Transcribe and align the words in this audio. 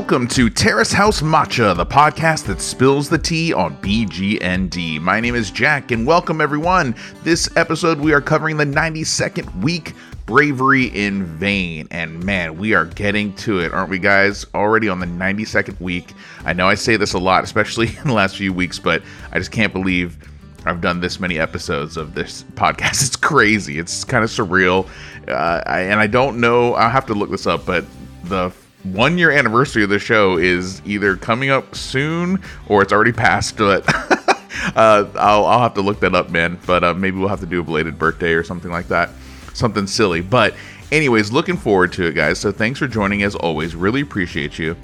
Welcome 0.00 0.28
to 0.28 0.48
Terrace 0.48 0.92
House 0.92 1.20
Matcha, 1.20 1.76
the 1.76 1.84
podcast 1.84 2.46
that 2.46 2.62
spills 2.62 3.10
the 3.10 3.18
tea 3.18 3.52
on 3.52 3.76
BGND. 3.82 4.98
My 4.98 5.20
name 5.20 5.34
is 5.34 5.50
Jack, 5.50 5.90
and 5.90 6.06
welcome 6.06 6.40
everyone. 6.40 6.96
This 7.22 7.54
episode, 7.54 8.00
we 8.00 8.14
are 8.14 8.22
covering 8.22 8.56
the 8.56 8.64
92nd 8.64 9.62
week 9.62 9.92
Bravery 10.24 10.86
in 10.86 11.26
Vain. 11.26 11.86
And 11.90 12.24
man, 12.24 12.56
we 12.56 12.72
are 12.72 12.86
getting 12.86 13.34
to 13.36 13.60
it, 13.60 13.74
aren't 13.74 13.90
we, 13.90 13.98
guys? 13.98 14.46
Already 14.54 14.88
on 14.88 15.00
the 15.00 15.06
92nd 15.06 15.78
week. 15.82 16.14
I 16.46 16.54
know 16.54 16.66
I 16.66 16.76
say 16.76 16.96
this 16.96 17.12
a 17.12 17.18
lot, 17.18 17.44
especially 17.44 17.88
in 17.98 18.04
the 18.04 18.14
last 18.14 18.38
few 18.38 18.54
weeks, 18.54 18.78
but 18.78 19.02
I 19.32 19.38
just 19.38 19.52
can't 19.52 19.74
believe 19.74 20.16
I've 20.64 20.80
done 20.80 21.00
this 21.00 21.20
many 21.20 21.38
episodes 21.38 21.98
of 21.98 22.14
this 22.14 22.44
podcast. 22.54 23.02
It's 23.06 23.16
crazy. 23.16 23.78
It's 23.78 24.04
kind 24.04 24.24
of 24.24 24.30
surreal. 24.30 24.88
Uh, 25.28 25.62
I, 25.66 25.80
and 25.82 26.00
I 26.00 26.06
don't 26.06 26.40
know, 26.40 26.72
I'll 26.72 26.88
have 26.88 27.04
to 27.06 27.14
look 27.14 27.30
this 27.30 27.46
up, 27.46 27.66
but 27.66 27.84
the 28.24 28.50
one 28.82 29.18
year 29.18 29.30
anniversary 29.30 29.84
of 29.84 29.90
the 29.90 29.98
show 29.98 30.38
is 30.38 30.80
either 30.84 31.16
coming 31.16 31.50
up 31.50 31.74
soon 31.74 32.42
or 32.66 32.82
it's 32.82 32.92
already 32.92 33.12
passed. 33.12 33.56
But 33.56 33.84
uh, 34.76 35.06
I'll, 35.14 35.46
I'll 35.46 35.60
have 35.60 35.74
to 35.74 35.82
look 35.82 36.00
that 36.00 36.14
up, 36.14 36.30
man. 36.30 36.58
But 36.66 36.84
uh, 36.84 36.94
maybe 36.94 37.18
we'll 37.18 37.28
have 37.28 37.40
to 37.40 37.46
do 37.46 37.60
a 37.60 37.64
belated 37.64 37.98
birthday 37.98 38.32
or 38.32 38.42
something 38.42 38.70
like 38.70 38.88
that. 38.88 39.10
Something 39.54 39.86
silly. 39.86 40.20
But, 40.20 40.54
anyways, 40.92 41.32
looking 41.32 41.56
forward 41.56 41.92
to 41.94 42.06
it, 42.06 42.14
guys. 42.14 42.38
So, 42.38 42.52
thanks 42.52 42.78
for 42.78 42.86
joining 42.86 43.22
as 43.22 43.34
always. 43.34 43.74
Really 43.74 44.00
appreciate 44.00 44.58
you. 44.58 44.76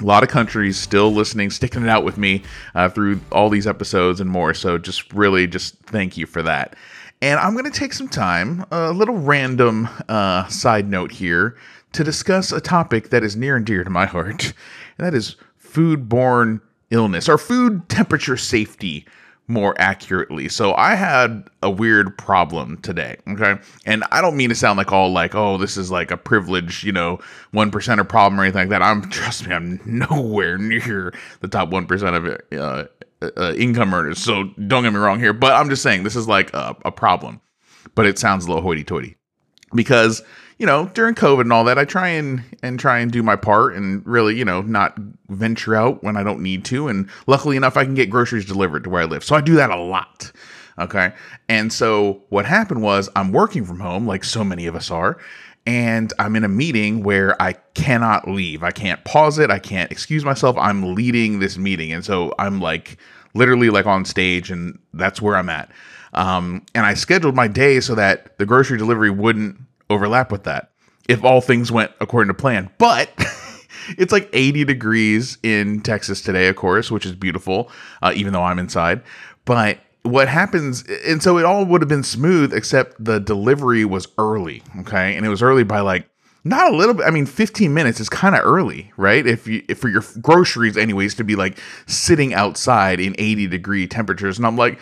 A 0.00 0.04
lot 0.04 0.22
of 0.22 0.28
countries 0.28 0.76
still 0.76 1.12
listening, 1.12 1.50
sticking 1.50 1.82
it 1.82 1.88
out 1.88 2.04
with 2.04 2.18
me 2.18 2.42
uh, 2.74 2.88
through 2.88 3.20
all 3.30 3.48
these 3.48 3.66
episodes 3.66 4.20
and 4.20 4.30
more. 4.30 4.54
So, 4.54 4.78
just 4.78 5.12
really, 5.12 5.46
just 5.46 5.76
thank 5.80 6.16
you 6.16 6.26
for 6.26 6.42
that. 6.42 6.76
And 7.24 7.40
I'm 7.40 7.54
going 7.54 7.64
to 7.64 7.70
take 7.70 7.94
some 7.94 8.08
time, 8.08 8.66
a 8.70 8.92
little 8.92 9.16
random 9.16 9.88
uh, 10.10 10.46
side 10.48 10.90
note 10.90 11.10
here, 11.10 11.56
to 11.92 12.04
discuss 12.04 12.52
a 12.52 12.60
topic 12.60 13.08
that 13.08 13.24
is 13.24 13.34
near 13.34 13.56
and 13.56 13.64
dear 13.64 13.82
to 13.82 13.88
my 13.88 14.04
heart, 14.04 14.52
and 14.98 15.06
that 15.06 15.14
is 15.14 15.36
foodborne 15.58 16.60
illness 16.90 17.26
or 17.26 17.38
food 17.38 17.88
temperature 17.88 18.36
safety 18.36 19.06
more 19.46 19.74
accurately. 19.78 20.50
So 20.50 20.74
I 20.74 20.96
had 20.96 21.48
a 21.62 21.70
weird 21.70 22.18
problem 22.18 22.76
today, 22.82 23.16
okay? 23.26 23.56
And 23.86 24.04
I 24.10 24.20
don't 24.20 24.36
mean 24.36 24.50
to 24.50 24.54
sound 24.54 24.76
like 24.76 24.92
all 24.92 25.10
like, 25.10 25.34
oh, 25.34 25.56
this 25.56 25.78
is 25.78 25.90
like 25.90 26.10
a 26.10 26.18
privilege, 26.18 26.84
you 26.84 26.92
know, 26.92 27.20
1% 27.54 28.08
problem 28.08 28.38
or 28.38 28.42
anything 28.42 28.60
like 28.60 28.68
that. 28.68 28.82
I'm 28.82 29.08
trust 29.08 29.46
me, 29.46 29.54
I'm 29.54 29.80
nowhere 29.86 30.58
near 30.58 31.14
the 31.40 31.48
top 31.48 31.70
1% 31.70 32.16
of 32.16 32.26
it, 32.26 32.46
uh, 32.52 32.84
uh, 33.22 33.54
income 33.56 33.94
earners. 33.94 34.18
So 34.18 34.44
don't 34.66 34.82
get 34.82 34.92
me 34.92 34.98
wrong 34.98 35.18
here, 35.18 35.32
but 35.32 35.52
I'm 35.52 35.68
just 35.68 35.82
saying 35.82 36.02
this 36.02 36.16
is 36.16 36.28
like 36.28 36.52
a, 36.54 36.76
a 36.84 36.92
problem. 36.92 37.40
But 37.94 38.06
it 38.06 38.18
sounds 38.18 38.44
a 38.44 38.48
little 38.48 38.62
hoity-toity 38.62 39.16
because 39.74 40.22
you 40.58 40.66
know, 40.66 40.86
during 40.94 41.14
COVID 41.14 41.42
and 41.42 41.52
all 41.52 41.64
that, 41.64 41.78
I 41.78 41.84
try 41.84 42.08
and 42.08 42.42
and 42.62 42.78
try 42.78 42.98
and 42.98 43.10
do 43.10 43.22
my 43.22 43.36
part 43.36 43.74
and 43.74 44.06
really, 44.06 44.36
you 44.36 44.44
know, 44.44 44.62
not 44.62 44.96
venture 45.28 45.74
out 45.74 46.02
when 46.04 46.16
I 46.16 46.22
don't 46.22 46.40
need 46.40 46.64
to. 46.66 46.88
And 46.88 47.08
luckily 47.26 47.56
enough, 47.56 47.76
I 47.76 47.84
can 47.84 47.94
get 47.94 48.10
groceries 48.10 48.44
delivered 48.44 48.84
to 48.84 48.90
where 48.90 49.02
I 49.02 49.06
live, 49.06 49.24
so 49.24 49.34
I 49.34 49.40
do 49.40 49.54
that 49.56 49.70
a 49.70 49.76
lot. 49.76 50.32
Okay, 50.78 51.12
and 51.48 51.72
so 51.72 52.22
what 52.30 52.46
happened 52.46 52.82
was 52.82 53.08
I'm 53.14 53.32
working 53.32 53.64
from 53.64 53.80
home, 53.80 54.06
like 54.06 54.24
so 54.24 54.42
many 54.42 54.66
of 54.66 54.74
us 54.74 54.90
are, 54.90 55.18
and 55.66 56.12
I'm 56.18 56.36
in 56.36 56.44
a 56.44 56.48
meeting 56.48 57.02
where 57.02 57.40
I 57.40 57.54
cannot 57.74 58.28
leave. 58.28 58.62
I 58.62 58.70
can't 58.70 59.02
pause 59.04 59.38
it. 59.38 59.50
I 59.50 59.58
can't 59.58 59.90
excuse 59.90 60.24
myself. 60.24 60.56
I'm 60.58 60.94
leading 60.94 61.38
this 61.38 61.56
meeting, 61.56 61.92
and 61.92 62.04
so 62.04 62.34
I'm 62.38 62.60
like 62.60 62.98
literally 63.34 63.70
like 63.70 63.86
on 63.86 64.04
stage, 64.04 64.50
and 64.50 64.78
that's 64.92 65.22
where 65.22 65.36
I'm 65.36 65.48
at. 65.48 65.70
Um, 66.12 66.64
and 66.74 66.86
I 66.86 66.94
scheduled 66.94 67.34
my 67.34 67.48
day 67.48 67.80
so 67.80 67.94
that 67.94 68.38
the 68.38 68.46
grocery 68.46 68.78
delivery 68.78 69.10
wouldn't 69.10 69.58
overlap 69.90 70.30
with 70.30 70.44
that 70.44 70.70
if 71.08 71.24
all 71.24 71.40
things 71.40 71.72
went 71.72 71.92
according 72.00 72.28
to 72.28 72.34
plan. 72.34 72.70
But 72.78 73.10
it's 73.98 74.12
like 74.12 74.28
80 74.32 74.64
degrees 74.64 75.38
in 75.42 75.80
Texas 75.80 76.20
today, 76.20 76.48
of 76.48 76.56
course, 76.56 76.90
which 76.90 77.04
is 77.04 77.12
beautiful, 77.14 77.70
uh, 78.02 78.12
even 78.14 78.32
though 78.32 78.42
I'm 78.42 78.58
inside. 78.58 79.02
But 79.44 79.78
what 80.04 80.28
happens, 80.28 80.84
and 81.06 81.22
so 81.22 81.38
it 81.38 81.44
all 81.44 81.64
would 81.64 81.80
have 81.80 81.88
been 81.88 82.02
smooth, 82.02 82.52
except 82.52 83.02
the 83.02 83.18
delivery 83.18 83.84
was 83.84 84.06
early. 84.18 84.62
Okay. 84.80 85.16
And 85.16 85.24
it 85.24 85.30
was 85.30 85.42
early 85.42 85.64
by 85.64 85.80
like, 85.80 86.08
not 86.44 86.72
a 86.72 86.76
little 86.76 86.94
bit. 86.94 87.06
I 87.06 87.10
mean, 87.10 87.24
15 87.24 87.72
minutes 87.72 88.00
is 88.00 88.10
kind 88.10 88.34
of 88.34 88.42
early, 88.44 88.92
right? 88.98 89.26
If 89.26 89.46
you, 89.46 89.64
if 89.66 89.78
for 89.78 89.88
your 89.88 90.04
groceries, 90.20 90.76
anyways, 90.76 91.14
to 91.14 91.24
be 91.24 91.36
like 91.36 91.58
sitting 91.86 92.34
outside 92.34 93.00
in 93.00 93.14
80 93.18 93.46
degree 93.46 93.86
temperatures. 93.86 94.36
And 94.36 94.46
I'm 94.46 94.56
like, 94.56 94.78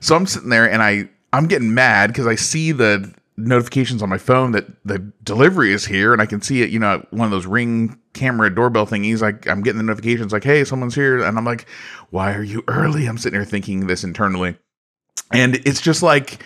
so 0.00 0.16
I'm 0.16 0.26
sitting 0.26 0.48
there 0.48 0.68
and 0.70 0.82
I, 0.82 1.10
I'm 1.34 1.48
getting 1.48 1.74
mad 1.74 2.08
because 2.08 2.26
I 2.26 2.34
see 2.34 2.72
the 2.72 3.12
notifications 3.36 4.02
on 4.02 4.08
my 4.08 4.16
phone 4.16 4.52
that 4.52 4.66
the 4.86 4.98
delivery 5.22 5.72
is 5.72 5.84
here 5.84 6.14
and 6.14 6.22
I 6.22 6.26
can 6.26 6.40
see 6.40 6.62
it, 6.62 6.70
you 6.70 6.78
know, 6.78 7.04
one 7.10 7.26
of 7.26 7.30
those 7.30 7.46
ring 7.46 7.98
camera 8.14 8.54
doorbell 8.54 8.86
thingies. 8.86 9.20
Like 9.20 9.46
I'm 9.46 9.62
getting 9.62 9.78
the 9.78 9.84
notifications 9.84 10.32
like, 10.32 10.44
hey, 10.44 10.64
someone's 10.64 10.94
here. 10.94 11.22
And 11.22 11.36
I'm 11.36 11.44
like, 11.44 11.66
why 12.08 12.32
are 12.34 12.42
you 12.42 12.64
early? 12.68 13.04
I'm 13.04 13.18
sitting 13.18 13.38
here 13.38 13.44
thinking 13.44 13.86
this 13.86 14.02
internally. 14.02 14.56
And 15.32 15.56
it's 15.66 15.80
just 15.80 16.02
like 16.02 16.44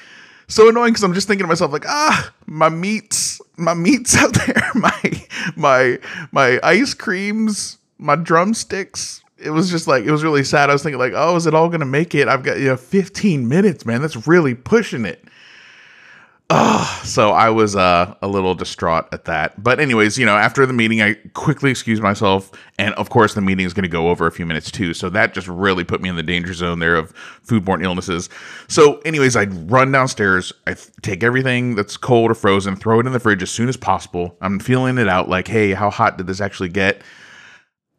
so 0.49 0.69
annoying 0.69 0.93
because 0.93 1.03
I'm 1.03 1.15
just 1.15 1.27
thinking 1.27 1.44
to 1.44 1.49
myself, 1.49 1.72
like, 1.72 1.87
ah, 1.87 2.32
my 2.47 2.69
meats, 2.69 3.41
my 3.56 3.75
meats 3.75 4.16
out 4.16 4.32
there, 4.34 4.71
my 4.75 5.27
my 5.56 5.99
my 6.32 6.60
ice 6.62 6.94
creams, 6.94 7.78
my 7.99 8.16
drumsticks. 8.16 9.22
It 9.38 9.50
was 9.50 9.71
just 9.71 9.87
like 9.87 10.04
it 10.04 10.10
was 10.10 10.22
really 10.22 10.44
sad. 10.44 10.71
I 10.71 10.72
was 10.72 10.82
thinking, 10.82 10.99
like, 10.99 11.12
oh, 11.15 11.37
is 11.37 11.47
it 11.47 11.54
all 11.54 11.69
gonna 11.69 11.84
make 11.84 12.15
it? 12.15 12.28
I've 12.28 12.43
got 12.43 12.59
you 12.59 12.66
know 12.66 12.77
15 12.77 13.49
minutes, 13.49 13.84
man. 13.84 14.03
That's 14.03 14.27
really 14.27 14.54
pushing 14.54 15.04
it. 15.04 15.25
Oh, 16.49 17.01
so 17.05 17.31
I 17.31 17.51
was 17.51 17.75
uh, 17.75 18.15
a 18.23 18.29
little 18.29 18.55
distraught 18.55 19.09
at 19.11 19.25
that. 19.25 19.61
But, 19.61 19.81
anyways, 19.81 20.17
you 20.17 20.25
know, 20.25 20.37
after 20.37 20.65
the 20.65 20.73
meeting, 20.73 21.03
I 21.03 21.15
quickly 21.34 21.73
excused 21.73 22.01
myself. 22.01 22.53
And 22.79 22.95
of 22.95 23.11
course, 23.11 23.34
the 23.34 23.41
meeting 23.41 23.67
is 23.67 23.75
going 23.75 23.83
to 23.83 23.89
go 23.89 24.11
over 24.11 24.29
a 24.29 24.31
few 24.31 24.47
minutes 24.47 24.71
too. 24.71 24.95
So 24.95 25.11
that 25.11 25.34
just 25.34 25.49
really 25.49 25.83
put 25.83 26.01
me 26.01 26.09
in 26.09 26.15
the 26.15 26.23
danger 26.23 26.53
zone 26.55 26.79
there 26.79 26.95
of 26.95 27.12
foodborne 27.45 27.83
illnesses. 27.83 28.29
So, 28.69 28.99
anyways, 29.01 29.34
I'd 29.34 29.71
run 29.71 29.91
downstairs. 29.91 30.53
I 30.69 30.75
th- 30.75 30.91
take 31.03 31.25
everything 31.25 31.75
that's 31.75 31.97
cold 31.97 32.31
or 32.31 32.34
frozen, 32.34 32.77
throw 32.77 33.01
it 33.01 33.07
in 33.07 33.13
the 33.13 33.21
fridge 33.21 33.43
as 33.43 33.51
soon 33.51 33.69
as 33.69 33.77
possible. 33.77 34.37
I'm 34.41 34.61
feeling 34.61 34.99
it 34.99 35.09
out 35.09 35.28
like, 35.28 35.49
hey, 35.49 35.73
how 35.73 35.91
hot 35.91 36.17
did 36.17 36.28
this 36.28 36.41
actually 36.41 36.69
get? 36.69 37.03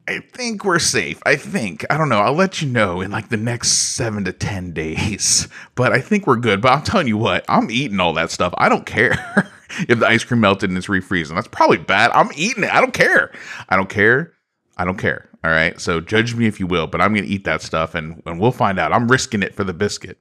I 0.07 0.19
think 0.19 0.63
we're 0.63 0.79
safe. 0.79 1.21
I 1.25 1.35
think. 1.35 1.85
I 1.89 1.97
don't 1.97 2.07
know. 2.07 2.19
I'll 2.19 2.33
let 2.33 2.61
you 2.61 2.69
know 2.69 3.01
in 3.01 3.11
like 3.11 3.27
the 3.27 3.37
next 3.37 3.69
seven 3.69 4.23
to 4.23 4.31
10 4.31 4.71
days. 4.73 5.47
But 5.75 5.91
I 5.91 5.99
think 5.99 6.25
we're 6.25 6.37
good. 6.37 6.61
But 6.61 6.71
I'm 6.71 6.83
telling 6.83 7.07
you 7.07 7.17
what, 7.17 7.43
I'm 7.49 7.69
eating 7.69 7.99
all 7.99 8.13
that 8.13 8.31
stuff. 8.31 8.53
I 8.57 8.69
don't 8.69 8.85
care 8.85 9.51
if 9.89 9.99
the 9.99 10.07
ice 10.07 10.23
cream 10.23 10.39
melted 10.39 10.69
and 10.69 10.77
it's 10.77 10.87
refreezing. 10.87 11.35
That's 11.35 11.47
probably 11.47 11.77
bad. 11.77 12.11
I'm 12.11 12.29
eating 12.35 12.63
it. 12.63 12.73
I 12.73 12.79
don't 12.79 12.93
care. 12.93 13.31
I 13.67 13.75
don't 13.75 13.89
care. 13.89 14.33
I 14.77 14.85
don't 14.85 14.97
care. 14.97 15.29
All 15.43 15.51
right. 15.51 15.79
So 15.79 15.99
judge 15.99 16.35
me 16.35 16.47
if 16.47 16.59
you 16.59 16.67
will, 16.67 16.87
but 16.87 17.01
I'm 17.01 17.13
going 17.13 17.25
to 17.25 17.29
eat 17.29 17.43
that 17.43 17.61
stuff 17.61 17.93
and, 17.93 18.21
and 18.25 18.39
we'll 18.39 18.51
find 18.51 18.79
out. 18.79 18.93
I'm 18.93 19.09
risking 19.09 19.43
it 19.43 19.55
for 19.55 19.63
the 19.63 19.73
biscuit. 19.73 20.17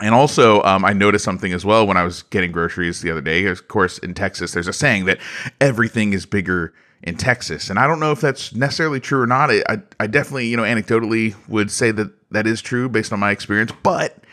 And 0.00 0.12
also, 0.12 0.60
um, 0.64 0.84
I 0.84 0.92
noticed 0.92 1.24
something 1.24 1.52
as 1.52 1.64
well 1.64 1.86
when 1.86 1.96
I 1.96 2.02
was 2.02 2.24
getting 2.24 2.50
groceries 2.50 3.00
the 3.00 3.12
other 3.12 3.20
day. 3.20 3.46
Of 3.46 3.68
course, 3.68 3.98
in 3.98 4.12
Texas, 4.12 4.52
there's 4.52 4.66
a 4.66 4.72
saying 4.72 5.04
that 5.04 5.18
everything 5.60 6.12
is 6.12 6.26
bigger 6.26 6.74
in 7.04 7.16
Texas. 7.16 7.68
And 7.68 7.78
I 7.78 7.86
don't 7.86 8.00
know 8.00 8.12
if 8.12 8.20
that's 8.20 8.54
necessarily 8.54 8.98
true 8.98 9.20
or 9.20 9.26
not. 9.26 9.50
I, 9.50 9.78
I 10.00 10.06
definitely, 10.06 10.46
you 10.46 10.56
know, 10.56 10.62
anecdotally 10.62 11.36
would 11.48 11.70
say 11.70 11.90
that 11.90 12.10
that 12.32 12.46
is 12.46 12.62
true 12.62 12.88
based 12.88 13.12
on 13.12 13.20
my 13.20 13.30
experience. 13.30 13.72
But 13.82 14.24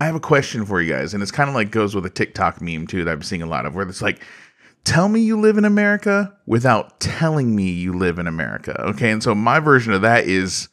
I 0.00 0.04
have 0.04 0.14
a 0.14 0.20
question 0.20 0.66
for 0.66 0.82
you 0.82 0.92
guys. 0.92 1.14
And 1.14 1.22
it's 1.22 1.32
kind 1.32 1.48
of 1.48 1.54
like 1.54 1.70
goes 1.70 1.94
with 1.94 2.04
a 2.04 2.10
TikTok 2.10 2.60
meme 2.60 2.86
too 2.86 3.04
that 3.04 3.10
I'm 3.10 3.22
seeing 3.22 3.42
a 3.42 3.46
lot 3.46 3.64
of 3.64 3.74
where 3.74 3.88
it's 3.88 4.02
like, 4.02 4.22
tell 4.84 5.08
me 5.08 5.20
you 5.20 5.40
live 5.40 5.56
in 5.56 5.64
America 5.64 6.36
without 6.46 7.00
telling 7.00 7.56
me 7.56 7.70
you 7.70 7.94
live 7.94 8.18
in 8.18 8.26
America. 8.26 8.78
Okay. 8.82 9.10
And 9.10 9.22
so 9.22 9.34
my 9.34 9.58
version 9.58 9.94
of 9.94 10.02
that 10.02 10.26
is 10.26 10.68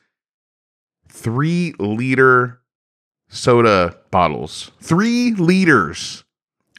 three 1.08 1.74
liter 1.80 2.62
soda 3.30 3.98
bottles, 4.12 4.72
three 4.82 5.32
liters 5.32 6.26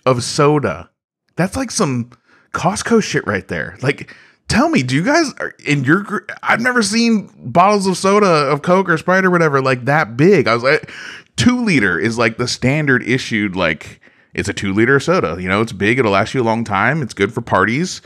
of 0.05 0.23
soda. 0.23 0.91
That's 1.37 1.57
like 1.57 1.71
some 1.71 2.11
Costco 2.53 3.03
shit 3.03 3.27
right 3.27 3.49
there. 3.49 3.79
Like, 3.81 4.15
tell 4.53 4.69
me, 4.69 4.83
do 4.83 4.95
you 4.95 5.03
guys 5.03 5.33
in 5.65 5.83
your? 5.83 6.03
group? 6.03 6.31
I've 6.43 6.61
never 6.61 6.83
seen 6.83 7.31
bottles 7.39 7.87
of 7.87 7.97
soda 7.97 8.27
of 8.27 8.63
Coke 8.63 8.89
or 8.89 8.99
Sprite 8.99 9.25
or 9.25 9.31
whatever 9.31 9.63
like 9.63 9.87
that 9.87 10.17
big. 10.17 10.47
I 10.47 10.55
was 10.55 10.63
like, 10.63 10.91
two 11.37 11.65
liter 11.65 11.99
is 11.99 12.19
like 12.19 12.37
the 12.37 12.47
standard 12.47 13.03
issued 13.03 13.57
like 13.57 14.01
it's 14.35 14.49
a 14.49 14.53
two 14.53 14.75
liter 14.75 15.01
soda. 15.01 15.37
You 15.41 15.49
know, 15.49 15.63
it's 15.63 15.73
big. 15.73 15.99
It'll 15.99 16.13
last 16.13 16.35
you 16.35 16.43
a 16.43 16.45
long 16.45 16.65
time. 16.65 17.03
It's 17.03 17.15
good 17.15 17.33
for 17.33 17.41
parties. 17.41 18.03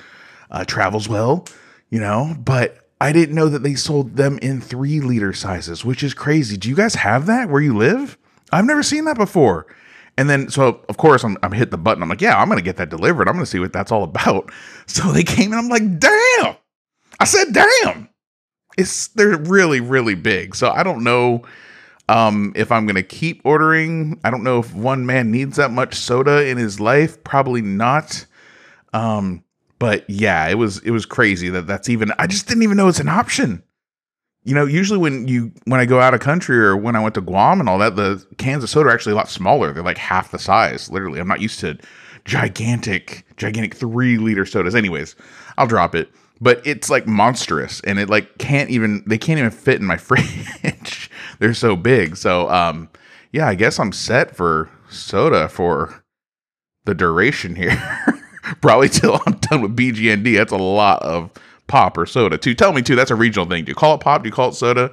Uh, 0.51 0.65
travels 0.65 1.09
well. 1.09 1.47
You 1.91 2.01
know, 2.01 2.37
but 2.39 2.79
I 3.01 3.13
didn't 3.13 3.35
know 3.35 3.49
that 3.49 3.63
they 3.63 3.75
sold 3.75 4.17
them 4.17 4.39
in 4.39 4.61
three 4.61 5.01
liter 5.01 5.33
sizes, 5.33 5.85
which 5.85 6.03
is 6.03 6.15
crazy. 6.15 6.57
Do 6.57 6.69
you 6.69 6.77
guys 6.77 6.95
have 6.95 7.27
that 7.27 7.49
where 7.49 7.61
you 7.61 7.77
live? 7.77 8.17
I've 8.53 8.65
never 8.65 8.83
seen 8.83 9.05
that 9.05 9.17
before. 9.17 9.67
And 10.19 10.31
then, 10.31 10.49
so 10.49 10.81
of 10.89 10.97
course, 10.97 11.25
I'm, 11.25 11.37
I'm 11.43 11.53
hit 11.53 11.71
the 11.71 11.79
button. 11.79 12.03
I'm 12.03 12.09
like, 12.09 12.23
yeah, 12.23 12.41
I'm 12.41 12.49
going 12.49 12.59
to 12.59 12.65
get 12.65 12.77
that 12.77 12.89
delivered. 12.89 13.29
I'm 13.29 13.35
going 13.35 13.45
to 13.45 13.51
see 13.51 13.59
what 13.59 13.73
that's 13.73 13.93
all 13.93 14.05
about. 14.05 14.51
So 14.89 15.11
they 15.11 15.25
came 15.25 15.53
and 15.53 15.59
I'm 15.59 15.69
like, 15.69 15.99
damn. 15.99 16.55
I 17.19 17.25
said, 17.25 17.53
damn. 17.53 18.09
It's, 18.79 19.09
they're 19.09 19.37
really, 19.37 19.81
really 19.81 20.15
big. 20.15 20.55
So 20.55 20.71
I 20.71 20.85
don't 20.85 21.03
know 21.03 21.43
um, 22.09 22.53
if 22.55 22.71
I'm 22.71 22.87
going 22.87 22.95
to 22.97 23.03
keep 23.03 23.41
ordering. 23.45 24.21
I 24.23 24.31
don't 24.31 24.45
know 24.45 24.61
if 24.61 24.73
one 24.75 25.07
man 25.07 25.33
needs 25.33 25.57
that 25.57 25.73
much 25.73 25.95
soda 25.95 26.47
in 26.47 26.57
his 26.57 26.79
life. 26.79 27.23
Probably 27.25 27.63
not. 27.63 28.27
Um, 28.93 29.43
but 29.79 30.09
yeah, 30.09 30.47
it 30.49 30.55
was 30.55 30.79
it 30.79 30.91
was 30.91 31.05
crazy 31.05 31.49
that 31.51 31.67
that's 31.67 31.89
even. 31.89 32.13
I 32.19 32.27
just 32.27 32.49
didn't 32.49 32.63
even 32.63 32.77
know 32.77 32.89
it's 32.89 33.01
an 33.01 33.09
option. 33.09 33.63
You 34.47 34.55
know, 34.55 34.65
usually 34.65 34.99
when 34.99 35.27
you 35.27 35.51
when 35.65 35.81
I 35.81 35.87
go 35.87 35.99
out 36.01 36.15
of 36.15 36.21
country 36.21 36.57
or 36.57 36.77
when 36.77 36.95
I 36.95 37.03
went 37.03 37.17
to 37.17 37.21
Guam 37.21 37.59
and 37.59 37.69
all 37.69 37.79
that, 37.79 37.97
the 37.97 38.25
cans 38.39 38.63
of 38.63 38.71
soda 38.71 38.89
are 38.89 38.93
actually 38.93 39.13
a 39.13 39.17
lot 39.17 39.29
smaller. 39.29 39.73
They're 39.73 39.83
like 39.83 39.99
half 39.99 40.31
the 40.31 40.39
size. 40.39 40.89
Literally, 40.89 41.19
I'm 41.19 41.27
not 41.27 41.41
used 41.41 41.59
to 41.61 41.77
gigantic, 42.25 43.27
gigantic 43.37 43.75
three 43.75 44.19
liter 44.19 44.47
sodas. 44.47 44.77
Anyways, 44.77 45.17
I'll 45.59 45.67
drop 45.67 45.97
it. 45.97 46.11
But 46.41 46.65
it's 46.65 46.89
like 46.89 47.09
monstrous, 47.09 47.81
and 47.81 47.99
it 47.99 48.09
like 48.09 48.39
can't 48.39 48.71
even 48.71 49.03
they 49.05 49.19
can't 49.19 49.41
even 49.41 49.51
fit 49.51 49.81
in 49.81 49.85
my 49.85 49.97
fridge. 49.97 51.11
They're 51.41 51.53
so 51.53 51.75
big. 51.75 52.17
So 52.17 52.49
um, 52.49 52.89
yeah, 53.33 53.49
I 53.49 53.57
guess 53.57 53.81
I'm 53.81 53.91
set 53.91 54.37
for 54.37 54.71
soda 54.89 55.49
for 55.49 56.05
the 56.85 56.95
duration 56.95 57.57
here. 57.57 57.77
Probably 58.61 58.89
till 58.89 59.21
I'm 59.27 59.39
done 59.39 59.63
with 59.63 59.77
BGND. 59.77 60.37
That's 60.37 60.53
a 60.53 60.57
lot 60.57 61.03
of 61.03 61.33
pop 61.67 61.97
or 61.99 62.07
soda. 62.07 62.39
To 62.39 62.55
tell 62.55 62.73
me 62.73 62.83
too, 62.83 62.97
that's 62.97 63.11
a 63.11 63.17
regional 63.17 63.47
thing. 63.47 63.65
Do 63.65 63.71
you 63.71 63.75
call 63.75 63.95
it 63.95 64.01
pop? 64.01 64.23
Do 64.23 64.29
you 64.29 64.33
call 64.33 64.51
it 64.51 64.55
soda? 64.55 64.91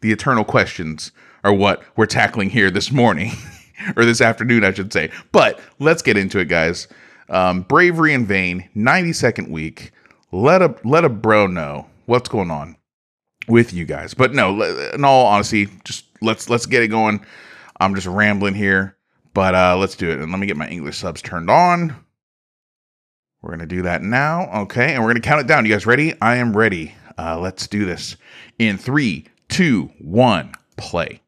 The 0.00 0.12
eternal 0.12 0.44
questions 0.44 1.12
are 1.44 1.52
what 1.52 1.82
we're 1.96 2.06
tackling 2.06 2.50
here 2.50 2.70
this 2.70 2.90
morning, 2.90 3.32
or 3.96 4.04
this 4.04 4.20
afternoon, 4.20 4.64
I 4.64 4.72
should 4.72 4.92
say. 4.92 5.10
But 5.32 5.60
let's 5.78 6.02
get 6.02 6.16
into 6.16 6.38
it, 6.38 6.46
guys. 6.46 6.88
Um, 7.28 7.62
bravery 7.62 8.14
in 8.14 8.26
vain, 8.26 8.68
90 8.74 9.12
second 9.12 9.50
week. 9.50 9.92
Let 10.32 10.62
a 10.62 10.74
let 10.84 11.04
a 11.04 11.08
bro 11.08 11.46
know 11.46 11.86
what's 12.06 12.28
going 12.28 12.50
on 12.50 12.76
with 13.48 13.72
you 13.72 13.84
guys. 13.84 14.14
But 14.14 14.34
no, 14.34 14.62
in 14.92 15.04
all 15.04 15.26
honesty, 15.26 15.68
just 15.84 16.04
let's 16.20 16.50
let's 16.50 16.66
get 16.66 16.82
it 16.82 16.88
going. 16.88 17.24
I'm 17.80 17.94
just 17.94 18.06
rambling 18.06 18.54
here, 18.54 18.96
but 19.34 19.54
uh, 19.54 19.76
let's 19.76 19.96
do 19.96 20.10
it. 20.10 20.20
And 20.20 20.30
let 20.30 20.38
me 20.38 20.46
get 20.46 20.56
my 20.56 20.68
English 20.68 20.98
subs 20.98 21.22
turned 21.22 21.50
on. 21.50 21.96
We're 23.40 23.50
going 23.50 23.60
to 23.60 23.66
do 23.66 23.82
that 23.82 24.02
now. 24.02 24.50
Okay. 24.62 24.94
And 24.94 25.02
we're 25.02 25.10
going 25.10 25.22
to 25.22 25.28
count 25.28 25.40
it 25.40 25.46
down. 25.46 25.64
You 25.64 25.72
guys 25.72 25.86
ready? 25.86 26.14
I 26.20 26.36
am 26.36 26.56
ready. 26.56 26.94
Uh, 27.16 27.38
let's 27.38 27.66
do 27.66 27.84
this 27.84 28.16
in 28.58 28.78
three, 28.78 29.26
two, 29.48 29.90
one, 30.00 30.52
play. 30.76 31.20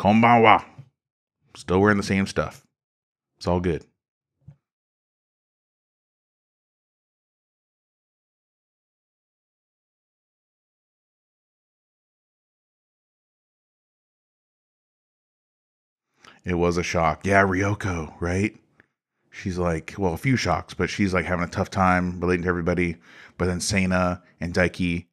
Konbanwa. 0.00 0.64
Still 1.56 1.80
wearing 1.80 1.96
the 1.96 2.02
same 2.02 2.26
stuff. 2.26 2.64
It's 3.36 3.46
all 3.46 3.60
good. 3.60 3.84
It 16.44 16.54
was 16.54 16.76
a 16.76 16.82
shock. 16.82 17.26
Yeah, 17.26 17.42
Ryoko, 17.42 18.14
right? 18.20 18.54
She's 19.30 19.58
like, 19.58 19.94
well, 19.98 20.14
a 20.14 20.18
few 20.18 20.36
shocks, 20.36 20.74
but 20.74 20.90
she's 20.90 21.14
like 21.14 21.24
having 21.24 21.44
a 21.44 21.50
tough 21.50 21.70
time 21.70 22.20
relating 22.20 22.42
to 22.42 22.48
everybody. 22.48 22.96
But 23.36 23.46
then 23.46 23.60
Sana 23.60 24.22
and 24.40 24.54
Daiki. 24.54 25.06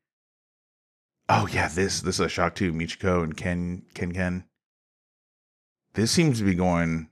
Oh 1.30 1.48
yeah, 1.52 1.70
this 1.70 2.02
this 2.02 2.16
is 2.16 2.20
a 2.20 2.30
shock 2.30 2.56
too. 2.56 2.74
Michiko 2.74 3.24
and 3.24 3.36
Ken 3.36 3.84
Ken 3.94 4.12
Ken. 4.12 4.44
This 5.94 6.12
seems 6.12 6.40
to 6.40 6.46
be 6.46 6.54
going 6.54 7.10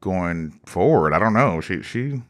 going 0.00 0.60
forward. 0.66 1.14
I 1.14 1.18
don't 1.18 1.32
know. 1.34 1.60
She 1.60 1.82
she 1.82 2.22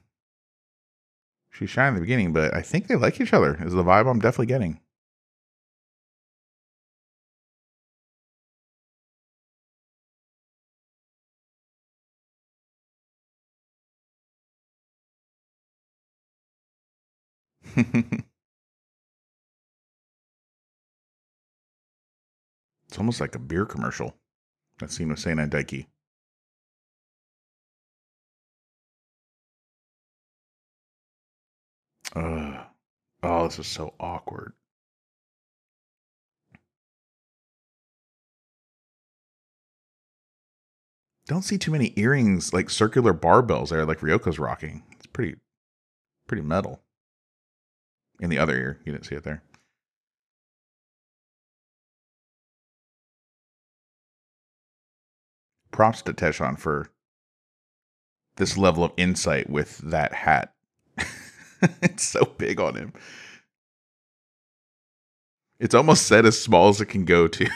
she's 1.50 1.70
shy 1.70 1.88
in 1.88 1.94
the 1.94 2.00
beginning, 2.00 2.32
but 2.32 2.54
I 2.54 2.62
think 2.62 2.86
they 2.86 2.96
like 2.96 3.20
each 3.20 3.32
other. 3.34 3.62
Is 3.62 3.72
the 3.74 3.82
vibe 3.84 4.08
I'm 4.10 4.20
definitely 4.20 4.46
getting. 4.46 4.80
it's 22.88 22.98
almost 22.98 23.20
like 23.20 23.34
a 23.34 23.38
beer 23.38 23.66
commercial. 23.66 24.16
That 24.78 24.90
scene 24.90 25.08
with 25.08 25.18
Sana 25.18 25.42
and 25.42 25.52
Daiki. 25.52 25.86
Uh, 32.14 32.64
oh, 33.22 33.44
this 33.46 33.58
is 33.58 33.66
so 33.66 33.92
awkward. 34.00 34.54
Don't 41.26 41.42
see 41.42 41.58
too 41.58 41.72
many 41.72 41.92
earrings 41.96 42.54
like 42.54 42.70
circular 42.70 43.12
barbells 43.12 43.68
there 43.68 43.84
like 43.84 43.98
Ryoko's 43.98 44.38
rocking. 44.38 44.84
It's 44.92 45.06
pretty 45.06 45.36
pretty 46.26 46.42
metal 46.42 46.80
in 48.20 48.30
the 48.30 48.38
other 48.38 48.56
ear. 48.56 48.80
You 48.84 48.92
didn't 48.92 49.06
see 49.06 49.14
it 49.14 49.24
there. 49.24 49.42
Props 55.70 56.02
to 56.02 56.12
Tecchan 56.12 56.58
for 56.58 56.90
this 58.36 58.56
level 58.56 58.84
of 58.84 58.92
insight 58.96 59.50
with 59.50 59.78
that 59.78 60.12
hat. 60.14 60.54
it's 61.82 62.04
so 62.04 62.24
big 62.38 62.60
on 62.60 62.76
him. 62.76 62.92
It's 65.58 65.74
almost 65.74 66.06
set 66.06 66.26
as 66.26 66.40
small 66.40 66.68
as 66.68 66.80
it 66.80 66.86
can 66.86 67.04
go 67.04 67.28
to. 67.28 67.48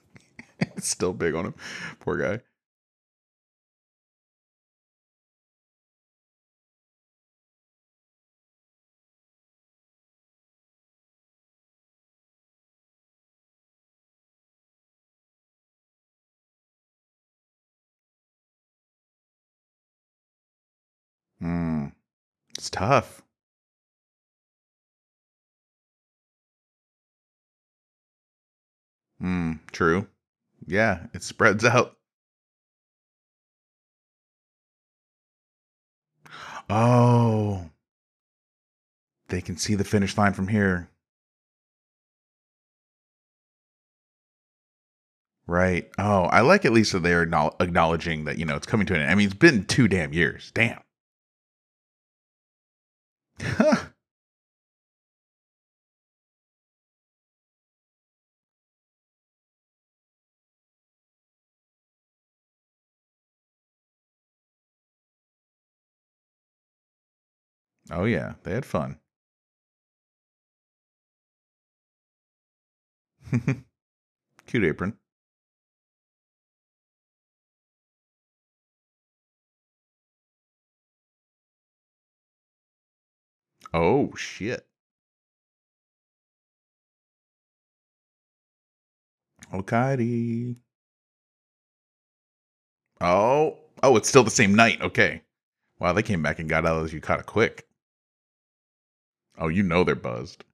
it's 0.60 0.88
still 0.88 1.12
big 1.12 1.34
on 1.34 1.46
him. 1.46 1.54
Poor 2.00 2.16
guy. 2.16 2.42
Mm, 21.42 21.92
it's 22.56 22.70
tough. 22.70 23.22
Mm, 29.22 29.60
true. 29.72 30.06
Yeah, 30.66 31.06
it 31.14 31.22
spreads 31.22 31.64
out. 31.66 31.96
Oh, 36.68 37.70
they 39.28 39.40
can 39.40 39.56
see 39.56 39.74
the 39.74 39.84
finish 39.84 40.16
line 40.16 40.32
from 40.34 40.48
here. 40.48 40.88
Right. 45.46 45.90
Oh, 45.98 46.24
I 46.24 46.42
like 46.42 46.64
at 46.64 46.72
least 46.72 46.92
that 46.92 47.00
they're 47.02 47.22
acknowledging 47.22 48.24
that, 48.24 48.38
you 48.38 48.44
know, 48.44 48.54
it's 48.56 48.66
coming 48.66 48.86
to 48.86 48.94
an 48.94 49.00
end. 49.00 49.10
I 49.10 49.14
mean, 49.16 49.26
it's 49.26 49.34
been 49.36 49.64
two 49.64 49.88
damn 49.88 50.12
years. 50.12 50.52
Damn. 50.54 50.80
oh 67.90 68.04
yeah, 68.04 68.34
they 68.42 68.52
had 68.52 68.64
fun. 68.64 68.98
Cute 74.46 74.64
apron. 74.64 74.99
Oh 83.74 84.12
shit. 84.16 84.66
Okaidi. 89.52 90.56
Oh, 93.00 93.58
oh, 93.82 93.96
it's 93.96 94.08
still 94.08 94.24
the 94.24 94.30
same 94.30 94.54
night. 94.54 94.80
Okay. 94.80 95.22
Wow, 95.78 95.92
they 95.92 96.02
came 96.02 96.22
back 96.22 96.38
and 96.38 96.48
got 96.48 96.66
out 96.66 96.84
of 96.84 96.92
you 96.92 97.00
kind 97.00 97.20
of 97.20 97.26
quick. 97.26 97.66
Oh, 99.38 99.48
you 99.48 99.62
know 99.62 99.84
they're 99.84 99.94
buzzed. 99.94 100.44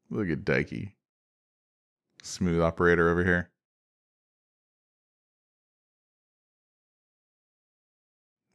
Look 0.09 0.29
at 0.29 0.43
Daiki. 0.43 0.91
Smooth 2.23 2.61
operator 2.61 3.09
over 3.09 3.23
here. 3.23 3.49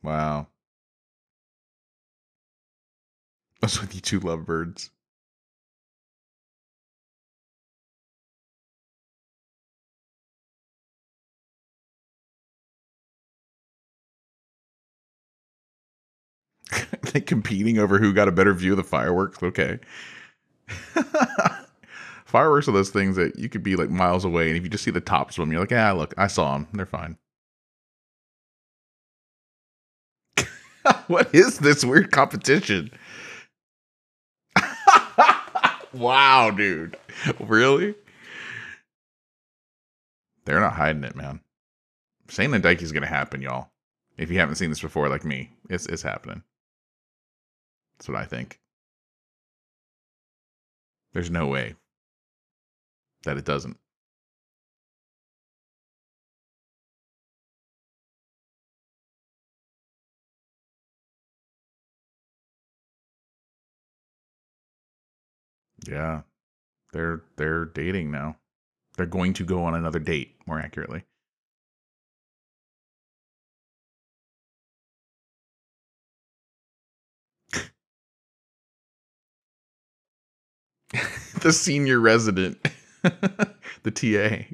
Wow. 0.02 0.48
That's 3.62 3.80
with 3.80 3.94
you 3.94 4.02
two 4.02 4.20
lovebirds. 4.20 4.90
they 17.12 17.20
competing 17.20 17.78
over 17.78 17.98
who 17.98 18.12
got 18.12 18.28
a 18.28 18.32
better 18.32 18.54
view 18.54 18.72
of 18.72 18.76
the 18.76 18.84
fireworks. 18.84 19.42
Okay. 19.42 19.78
fireworks 22.24 22.68
are 22.68 22.72
those 22.72 22.90
things 22.90 23.16
that 23.16 23.38
you 23.38 23.48
could 23.48 23.62
be 23.62 23.76
like 23.76 23.90
miles 23.90 24.24
away, 24.24 24.48
and 24.48 24.56
if 24.56 24.62
you 24.62 24.68
just 24.68 24.84
see 24.84 24.90
the 24.90 25.00
tops 25.00 25.38
of 25.38 25.42
them, 25.42 25.52
you're 25.52 25.60
like, 25.60 25.70
yeah, 25.70 25.92
look, 25.92 26.14
I 26.16 26.26
saw 26.26 26.54
them. 26.54 26.68
They're 26.72 26.86
fine. 26.86 27.16
What 31.12 31.34
is 31.34 31.58
this 31.58 31.84
weird 31.84 32.10
competition? 32.10 32.90
wow, 35.92 36.50
dude. 36.50 36.96
Really? 37.38 37.94
They're 40.46 40.58
not 40.58 40.72
hiding 40.72 41.04
it, 41.04 41.14
man. 41.14 41.40
Sana 42.30 42.54
and 42.54 42.64
Daiki 42.64 42.80
is 42.80 42.92
gonna 42.92 43.06
happen, 43.06 43.42
y'all. 43.42 43.68
If 44.16 44.30
you 44.30 44.38
haven't 44.38 44.54
seen 44.54 44.70
this 44.70 44.80
before, 44.80 45.10
like 45.10 45.22
me, 45.22 45.50
it's 45.68 45.84
it's 45.84 46.00
happening. 46.00 46.44
That's 47.98 48.08
what 48.08 48.16
I 48.16 48.24
think. 48.24 48.58
There's 51.12 51.30
no 51.30 51.46
way 51.46 51.74
that 53.24 53.36
it 53.36 53.44
doesn't. 53.44 53.76
Yeah. 65.86 66.22
They're 66.92 67.22
they're 67.36 67.66
dating 67.66 68.10
now. 68.10 68.36
They're 68.96 69.06
going 69.06 69.34
to 69.34 69.44
go 69.44 69.64
on 69.64 69.74
another 69.74 69.98
date, 70.00 70.36
more 70.46 70.60
accurately. 70.60 71.04
the 81.40 81.52
senior 81.52 82.00
resident, 82.00 82.58
the 83.02 83.90
TA. 83.90 84.46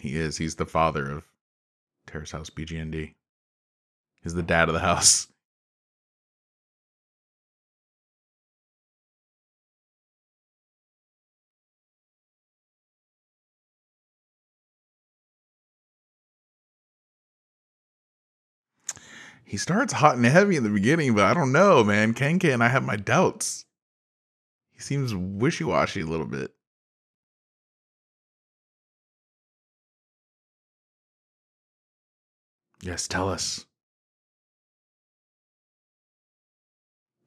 He 0.00 0.16
is. 0.16 0.38
He's 0.38 0.56
the 0.56 0.66
father 0.66 1.10
of 1.10 1.24
Terrace 2.06 2.32
House 2.32 2.50
BGND. 2.50 3.14
He's 4.22 4.34
the 4.34 4.42
dad 4.42 4.68
of 4.68 4.74
the 4.74 4.80
house. 4.80 5.29
He 19.50 19.56
starts 19.56 19.94
hot 19.94 20.14
and 20.14 20.24
heavy 20.24 20.54
in 20.54 20.62
the 20.62 20.70
beginning, 20.70 21.12
but 21.12 21.24
I 21.24 21.34
don't 21.34 21.50
know, 21.50 21.82
man. 21.82 22.14
Kan 22.14 22.62
I 22.62 22.68
have 22.68 22.84
my 22.84 22.94
doubts. 22.94 23.64
He 24.70 24.80
seems 24.80 25.12
wishy 25.12 25.64
washy 25.64 26.02
a 26.02 26.06
little 26.06 26.28
bit. 26.28 26.54
Yes, 32.80 33.08
tell 33.08 33.28
us. 33.28 33.66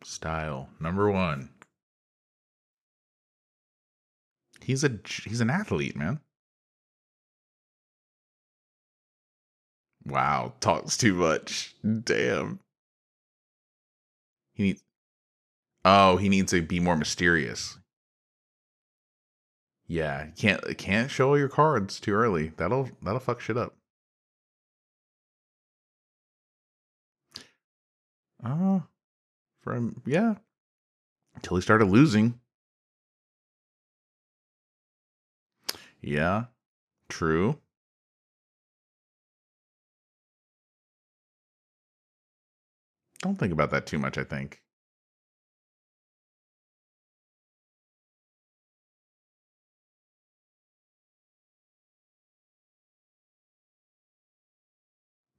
Style 0.06 0.70
number 0.80 1.12
one. 1.12 1.50
He's 4.62 4.86
a 4.86 4.98
he's 5.26 5.42
an 5.42 5.50
athlete, 5.50 5.98
man. 5.98 6.22
Wow, 10.06 10.54
talks 10.60 10.98
too 10.98 11.14
much. 11.14 11.76
Damn. 12.04 12.60
He 14.54 14.64
needs 14.64 14.84
Oh, 15.86 16.18
he 16.18 16.30
needs 16.30 16.52
to 16.52 16.62
be 16.62 16.80
more 16.80 16.96
mysterious. 16.96 17.78
Yeah, 19.88 20.28
can't 20.38 20.78
can't 20.78 21.12
show 21.12 21.36
your 21.36 21.50
cards 21.50 22.00
too 22.00 22.14
early. 22.14 22.54
That'll 22.58 22.90
that'll 23.02 23.20
fuck 23.20 23.42
shit 23.42 23.58
up. 23.58 23.76
Oh, 28.44 28.78
uh, 28.78 28.80
from 29.62 30.02
yeah, 30.06 30.36
until 31.36 31.58
he 31.58 31.62
started 31.62 31.86
losing. 31.86 32.40
Yeah, 36.02 36.46
true. 37.10 37.60
Don't 43.24 43.38
think 43.40 43.52
about 43.52 43.72
that 43.72 43.88
too 43.88 43.98
much, 43.98 44.20
I 44.20 44.24
think. 44.24 44.62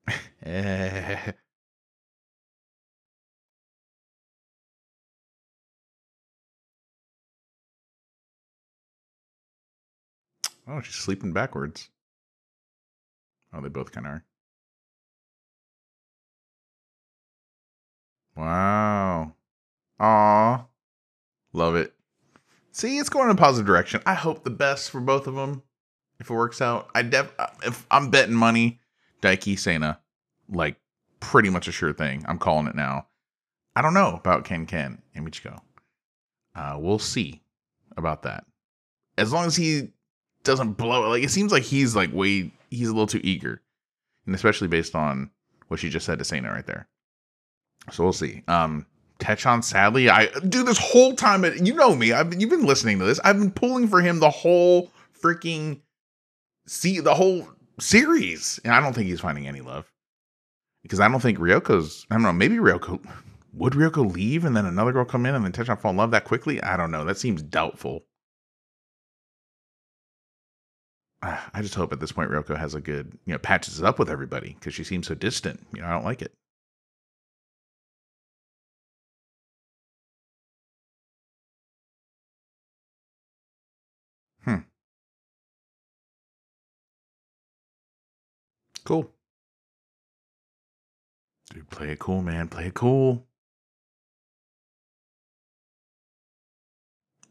Oh, 10.66 10.82
she's 10.82 10.94
sleeping 10.96 11.32
backwards. 11.32 11.88
Oh, 13.54 13.62
they 13.62 13.70
both 13.70 13.90
kind 13.90 14.06
of 14.06 14.12
are. 14.12 14.24
Wow. 18.36 19.34
Aw. 20.00 20.66
Love 21.52 21.76
it. 21.76 21.94
See, 22.72 22.98
it's 22.98 23.08
going 23.08 23.26
in 23.30 23.36
a 23.36 23.38
positive 23.38 23.66
direction. 23.66 24.02
I 24.04 24.14
hope 24.14 24.42
the 24.42 24.50
best 24.50 24.90
for 24.90 25.00
both 25.00 25.26
of 25.26 25.34
them. 25.34 25.62
If 26.18 26.30
it 26.30 26.34
works 26.34 26.60
out, 26.60 26.88
I 26.94 27.02
def 27.02 27.32
if 27.64 27.86
I'm 27.90 28.10
betting 28.10 28.34
money, 28.34 28.80
Daiki 29.22 29.58
Sana, 29.58 30.00
like 30.48 30.76
pretty 31.20 31.50
much 31.50 31.68
a 31.68 31.72
sure 31.72 31.92
thing. 31.92 32.24
I'm 32.26 32.38
calling 32.38 32.66
it 32.66 32.74
now. 32.74 33.06
I 33.76 33.82
don't 33.82 33.94
know 33.94 34.14
about 34.14 34.44
Ken 34.44 34.66
Ken 34.66 35.02
and 35.14 35.28
Michiko. 35.28 35.60
Uh, 36.54 36.76
we'll 36.78 36.98
see 36.98 37.42
about 37.96 38.22
that. 38.22 38.44
As 39.18 39.32
long 39.32 39.46
as 39.46 39.56
he 39.56 39.90
doesn't 40.44 40.72
blow 40.72 41.04
it, 41.04 41.08
like 41.08 41.22
it 41.22 41.30
seems 41.30 41.52
like 41.52 41.62
he's 41.62 41.96
like 41.96 42.12
way 42.12 42.52
he's 42.70 42.88
a 42.88 42.92
little 42.92 43.06
too 43.06 43.20
eager, 43.24 43.62
and 44.26 44.34
especially 44.34 44.68
based 44.68 44.94
on 44.94 45.30
what 45.68 45.80
she 45.80 45.90
just 45.90 46.06
said 46.06 46.18
to 46.18 46.24
Sana 46.24 46.50
right 46.50 46.66
there. 46.66 46.88
So 47.90 48.04
we'll 48.04 48.12
see. 48.12 48.42
Um, 48.48 48.86
Tecchan, 49.18 49.62
sadly, 49.62 50.10
I 50.10 50.26
do 50.48 50.64
this 50.64 50.78
whole 50.78 51.14
time. 51.14 51.44
You 51.44 51.74
know 51.74 51.94
me. 51.94 52.12
I've 52.12 52.38
you've 52.40 52.50
been 52.50 52.66
listening 52.66 52.98
to 52.98 53.04
this. 53.04 53.20
I've 53.20 53.38
been 53.38 53.50
pulling 53.50 53.88
for 53.88 54.00
him 54.00 54.20
the 54.20 54.30
whole 54.30 54.90
freaking 55.22 55.80
see 56.66 57.00
the 57.00 57.14
whole 57.14 57.48
series, 57.80 58.60
and 58.64 58.74
I 58.74 58.80
don't 58.80 58.92
think 58.92 59.08
he's 59.08 59.20
finding 59.20 59.46
any 59.46 59.60
love 59.60 59.90
because 60.82 61.00
I 61.00 61.08
don't 61.08 61.20
think 61.20 61.38
Ryoko's. 61.38 62.06
I 62.10 62.14
don't 62.14 62.22
know. 62.22 62.32
Maybe 62.32 62.56
Ryoko 62.56 63.04
would 63.54 63.74
Ryoko 63.74 64.12
leave 64.12 64.44
and 64.44 64.56
then 64.56 64.66
another 64.66 64.92
girl 64.92 65.04
come 65.04 65.26
in 65.26 65.34
and 65.34 65.44
then 65.44 65.52
Tecchan 65.52 65.80
fall 65.80 65.92
in 65.92 65.96
love 65.96 66.10
that 66.10 66.24
quickly. 66.24 66.62
I 66.62 66.76
don't 66.76 66.90
know. 66.90 67.04
That 67.04 67.18
seems 67.18 67.42
doubtful. 67.42 68.04
I 71.22 71.62
just 71.62 71.74
hope 71.74 71.92
at 71.92 72.00
this 72.00 72.12
point 72.12 72.30
Ryoko 72.30 72.56
has 72.56 72.74
a 72.74 72.80
good, 72.80 73.16
you 73.24 73.32
know, 73.32 73.38
patches 73.38 73.82
up 73.82 73.98
with 73.98 74.10
everybody 74.10 74.56
because 74.58 74.74
she 74.74 74.84
seems 74.84 75.06
so 75.06 75.14
distant. 75.14 75.64
You 75.72 75.82
know, 75.82 75.88
I 75.88 75.92
don't 75.92 76.04
like 76.04 76.22
it. 76.22 76.34
Cool. 88.84 89.10
Dude, 91.50 91.70
play 91.70 91.90
it 91.90 91.98
cool, 91.98 92.22
man. 92.22 92.48
Play 92.48 92.66
it 92.66 92.74
cool. 92.74 93.26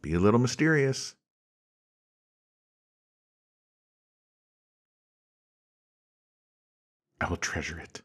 Be 0.01 0.13
a 0.13 0.19
little 0.19 0.39
mysterious. 0.39 1.15
I 7.21 7.29
will 7.29 7.37
treasure 7.37 7.79
it. 7.79 8.01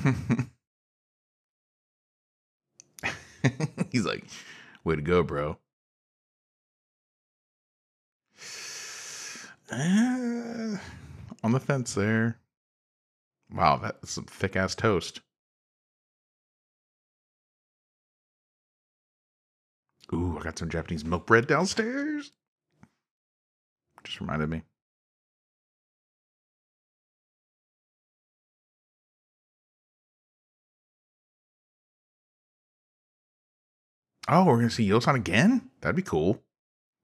He's 3.90 4.04
like, 4.04 4.24
way 4.84 4.96
to 4.96 5.02
go, 5.02 5.22
bro. 5.22 5.58
Uh, 9.70 10.76
on 11.44 11.52
the 11.52 11.60
fence 11.60 11.94
there. 11.94 12.38
Wow, 13.52 13.76
that's 13.76 14.12
some 14.12 14.24
thick 14.24 14.56
ass 14.56 14.74
toast. 14.74 15.20
Ooh, 20.12 20.38
I 20.38 20.42
got 20.42 20.58
some 20.58 20.70
Japanese 20.70 21.04
milk 21.04 21.26
bread 21.26 21.46
downstairs. 21.46 22.32
Just 24.02 24.20
reminded 24.20 24.48
me. 24.48 24.62
Oh, 34.32 34.44
we're 34.44 34.58
gonna 34.58 34.70
see 34.70 34.88
Yosan 34.88 35.16
again? 35.16 35.70
That'd 35.80 35.96
be 35.96 36.02
cool. 36.02 36.42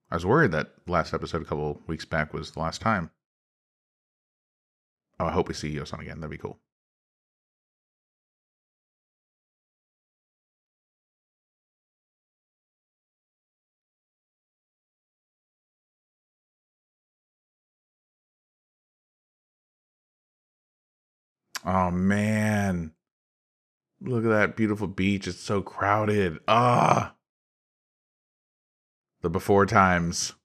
I 0.09 0.15
was 0.15 0.25
worried 0.25 0.53
that 0.53 0.73
last 0.87 1.13
episode 1.13 1.41
a 1.41 1.45
couple 1.45 1.81
weeks 1.85 2.05
back 2.05 2.33
was 2.33 2.51
the 2.51 2.59
last 2.61 2.79
time. 2.81 3.11
Oh, 5.19 5.25
I 5.25 5.31
hope 5.31 5.49
we 5.49 5.53
see 5.53 5.75
Yosan 5.75 5.99
again. 5.99 6.21
That'd 6.21 6.31
be 6.31 6.37
cool. 6.37 6.59
Oh 21.65 21.91
man. 21.91 22.93
Look 23.99 24.23
at 24.25 24.29
that 24.29 24.55
beautiful 24.55 24.87
beach. 24.87 25.27
It's 25.27 25.39
so 25.39 25.61
crowded. 25.61 26.39
Ah. 26.47 27.16
The 29.27 29.31
before 29.31 29.65
times. 29.65 30.35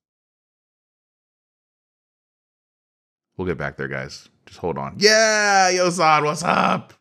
We'll 3.36 3.46
get 3.46 3.56
back 3.56 3.76
there, 3.76 3.86
guys. 3.86 4.28
Just 4.44 4.58
hold 4.58 4.76
on. 4.76 4.96
Yeah, 4.98 5.70
Yosan, 5.70 6.24
what's 6.24 6.42
up? 6.42 6.92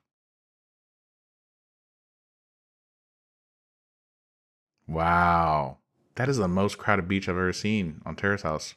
Wow. 4.88 5.80
That 6.18 6.30
is 6.30 6.38
the 6.38 6.48
most 6.48 6.78
crowded 6.78 7.08
beach 7.08 7.28
I've 7.28 7.36
ever 7.36 7.52
seen 7.52 8.00
on 8.06 8.16
Terrace 8.16 8.44
House. 8.44 8.76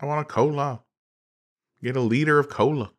I 0.00 0.06
want 0.06 0.22
a 0.22 0.24
cola. 0.24 0.82
Get 1.84 1.94
a 1.94 2.00
liter 2.00 2.40
of 2.40 2.48
cola. 2.48 2.90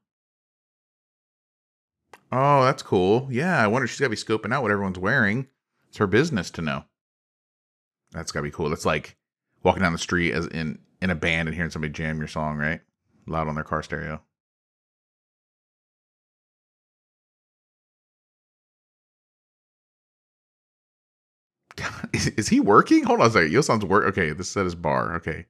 Oh, 2.32 2.64
that's 2.64 2.82
cool. 2.84 3.28
Yeah, 3.30 3.62
I 3.62 3.68
wonder 3.68 3.88
she's 3.88 4.00
got 4.00 4.06
to 4.06 4.10
be 4.10 4.16
scoping 4.16 4.54
out 4.54 4.62
what 4.62 4.72
everyone's 4.72 5.00
wearing. 5.00 5.48
It's 5.90 5.98
her 5.98 6.08
business 6.08 6.50
to 6.52 6.62
know. 6.62 6.86
That's 8.12 8.32
got 8.32 8.40
to 8.40 8.44
be 8.44 8.52
cool. 8.52 8.70
That's 8.70 8.86
like 8.86 9.18
walking 9.64 9.84
down 9.84 9.92
the 9.92 9.98
street 10.00 10.34
as 10.34 10.48
in 10.48 10.80
in 11.02 11.10
a 11.10 11.16
band 11.16 11.48
and 11.48 11.56
hearing 11.56 11.72
somebody 11.72 11.92
jam 11.92 12.20
your 12.20 12.28
song, 12.28 12.58
right? 12.58 12.82
Loud 13.28 13.48
on 13.48 13.56
their 13.56 13.64
car 13.64 13.84
stereo. 13.84 14.22
is, 22.14 22.50
he 22.50 22.60
working? 22.60 23.04
Hold 23.04 23.22
on 23.22 23.28
a 23.28 23.32
second. 23.32 23.52
Yosan's 23.52 23.86
work. 23.86 24.06
Okay, 24.06 24.32
this 24.32 24.50
is 24.50 24.58
at 24.58 24.66
his 24.66 24.76
bar. 24.76 25.16
Okay. 25.16 25.46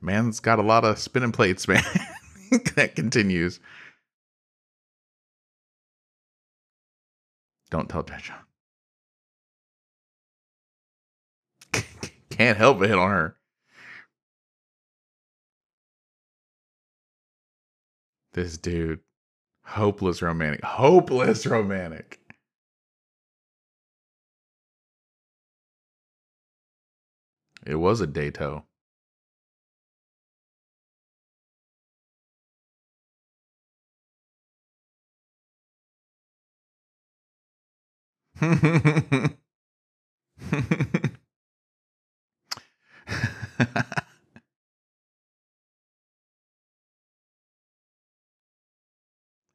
Man's 0.00 0.40
got 0.40 0.58
a 0.58 0.62
lot 0.62 0.84
of 0.84 0.98
spinning 0.98 1.32
plates, 1.32 1.68
man. 1.68 1.82
that 2.74 2.96
continues. 2.96 3.60
Don't 7.70 7.88
tell 7.88 8.02
Jae 8.02 8.34
Can't 12.30 12.58
help 12.58 12.80
but 12.80 12.88
hit 12.88 12.98
on 12.98 13.10
her. 13.10 13.36
This 18.32 18.56
dude. 18.58 19.00
Hopeless 19.64 20.20
romantic. 20.22 20.64
Hopeless 20.64 21.46
romantic. 21.46 22.18
It 27.66 27.76
was 27.76 28.00
a 28.00 28.06
dato. 28.06 28.64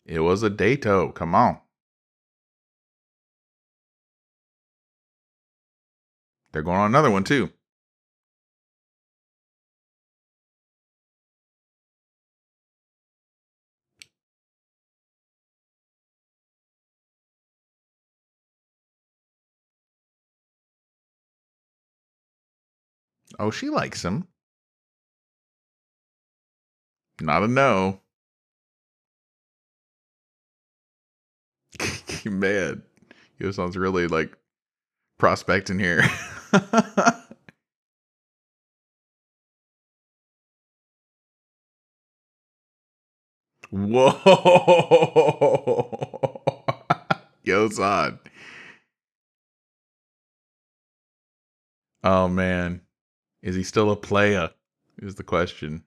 it 0.06 0.20
was 0.20 0.44
a 0.44 0.50
dato. 0.52 1.12
Come 1.12 1.34
on. 1.34 1.60
They're 6.52 6.62
going 6.62 6.78
on 6.78 6.92
another 6.92 7.10
one 7.10 7.24
too. 7.24 7.52
Oh, 23.40 23.50
she 23.52 23.70
likes 23.70 24.04
him. 24.04 24.28
Not 27.20 27.44
a 27.44 27.48
no. 27.50 28.00
Man, 32.26 32.84
sounds 33.52 33.78
really 33.78 34.08
like 34.08 34.36
prospecting 35.20 35.80
here. 35.80 36.04
Whoa. 43.72 44.12
Yosan. 47.46 48.20
Oh 52.06 52.30
man. 52.30 52.85
Is 53.46 53.56
he 53.56 53.62
still 53.62 53.92
a 53.92 53.96
player? 53.96 54.50
Is 54.98 55.16
the 55.16 55.24
question. 55.24 55.84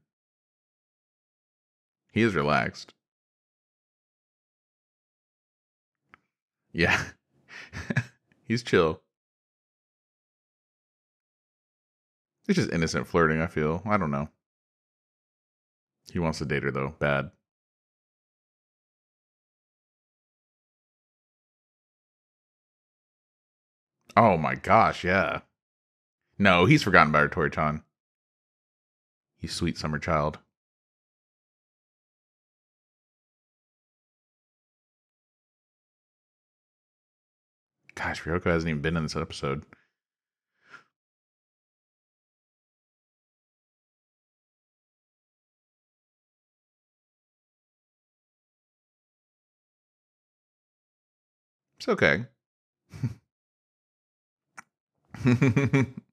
He 2.13 2.23
is 2.23 2.37
relaxed. 2.37 2.95
Yeah. 6.73 7.03
He's 8.45 8.63
chill. 8.63 9.03
It's 12.47 12.57
just 12.57 12.71
innocent 12.73 13.09
flirting, 13.09 13.41
I 13.41 13.49
feel. 13.49 13.83
I 13.85 13.97
don't 13.97 14.13
know. 14.13 14.29
He 16.13 16.21
wants 16.21 16.39
to 16.39 16.45
date 16.45 16.63
her, 16.63 16.71
though. 16.71 16.95
Bad. 17.01 17.33
Oh 24.17 24.37
my 24.37 24.55
gosh, 24.55 25.03
yeah. 25.03 25.41
No, 26.39 26.65
he's 26.65 26.83
forgotten 26.83 27.11
about 27.11 27.23
her, 27.23 27.29
Tori-chan. 27.29 27.83
You 29.41 29.49
sweet 29.49 29.77
summer 29.77 29.99
child. 29.99 30.39
Gosh, 37.95 38.23
Ryoko 38.23 38.45
hasn't 38.47 38.71
even 38.71 38.81
been 38.81 38.97
in 38.97 39.03
this 39.03 39.15
episode. 39.17 39.67
It's 51.79 51.89
okay. 51.89 52.27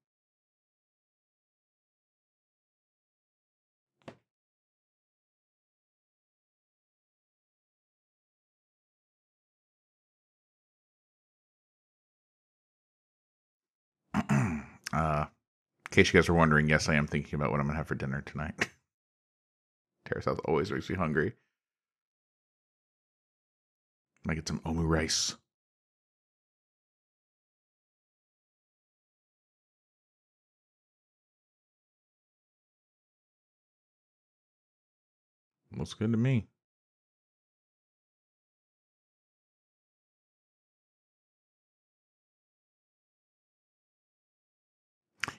Uh, 14.95 15.25
in 15.88 15.91
case 15.91 16.13
you 16.13 16.17
guys 16.17 16.29
are 16.29 16.34
wondering, 16.34 16.69
yes, 16.69 16.88
I 16.88 16.95
am 16.95 17.05
thinking 17.05 17.36
about 17.36 17.51
what 17.51 17.60
I'm 17.60 17.67
gonna 17.67 17.77
have 17.77 17.88
for 17.88 17.95
dinner 17.95 18.21
tonight. 18.21 18.69
Terrace 20.05 20.23
House 20.23 20.39
always 20.45 20.71
makes 20.71 20.89
me 20.89 20.95
hungry. 20.95 21.34
I 24.27 24.36
get 24.36 24.47
some 24.47 24.60
omu 24.62 24.88
rice. 24.88 25.36
Looks 35.75 35.93
good 35.93 36.12
to 36.12 36.17
me. 36.17 36.47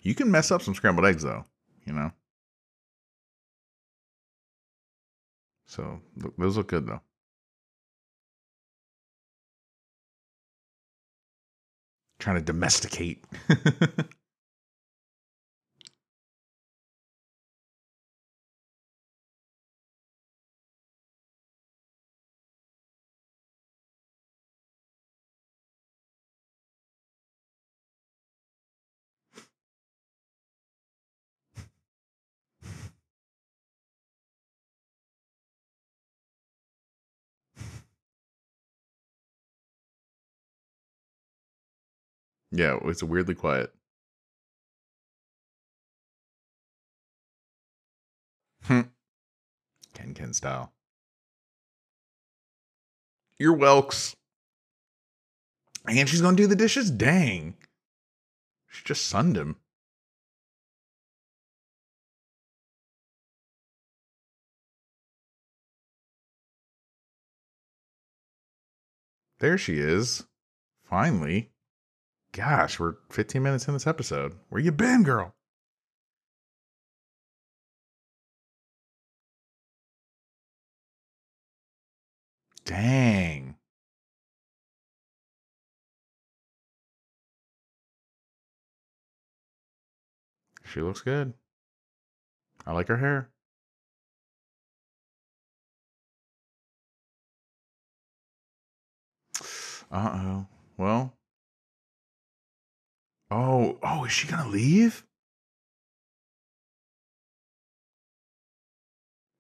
You 0.07 0.14
can 0.14 0.31
mess 0.31 0.53
up 0.53 0.62
some 0.62 0.77
scrambled 0.77 1.05
eggs 1.05 1.25
though, 1.25 1.45
you 1.85 1.92
know. 1.92 2.12
So 5.66 6.01
those 6.38 6.57
look 6.57 6.69
good 6.69 6.87
though. 6.87 7.01
Trying 12.21 12.37
to 12.37 12.42
domesticate. 12.42 13.25
Yeah, 42.53 42.79
it's 42.85 43.03
weirdly 43.03 43.35
quiet. 43.35 43.73
Hmm. 48.63 48.83
Ken 49.95 50.15
Ken 50.15 50.33
style. 50.33 50.73
You're 53.39 53.57
Welks. 53.57 54.17
And 55.87 56.09
she's 56.09 56.21
gonna 56.21 56.37
do 56.37 56.47
the 56.47 56.57
dishes? 56.57 56.91
Dang. 56.91 57.55
She 58.69 58.83
just 58.85 59.07
sunned 59.07 59.37
him. 59.37 59.57
There 69.39 69.59
she 69.59 69.79
is. 69.79 70.25
Finally. 70.83 71.51
Gosh, 72.37 72.79
we're 72.79 72.96
15 73.11 73.42
minutes 73.42 73.66
in 73.66 73.72
this 73.72 73.87
episode. 73.87 74.35
Where 74.51 74.61
you 74.61 74.70
been, 74.70 75.03
girl? 75.05 75.35
Dang. 82.66 83.57
She 90.64 90.83
looks 90.83 91.01
good. 91.01 91.33
I 92.66 92.72
like 92.72 92.88
her 92.88 92.99
hair. 92.99 93.31
Uh 99.90 100.11
oh. 100.12 100.46
Well, 100.77 101.16
Oh, 103.31 103.79
oh, 103.83 104.05
is 104.05 104.12
she 104.12 104.29
gonna 104.29 104.49
leave? 104.49 105.05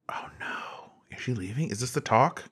Oh 0.08 0.30
no. 0.40 0.92
Is 1.10 1.20
she 1.22 1.34
leaving? 1.34 1.70
Is 1.70 1.80
this 1.80 1.92
the 1.92 2.00
talk? 2.00 2.44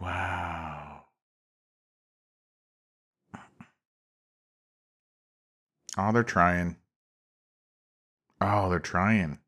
Wow. 0.00 1.04
Oh, 5.98 6.12
they're 6.12 6.22
trying. 6.22 6.76
Oh, 8.40 8.68
they're 8.70 8.78
trying. 8.78 9.38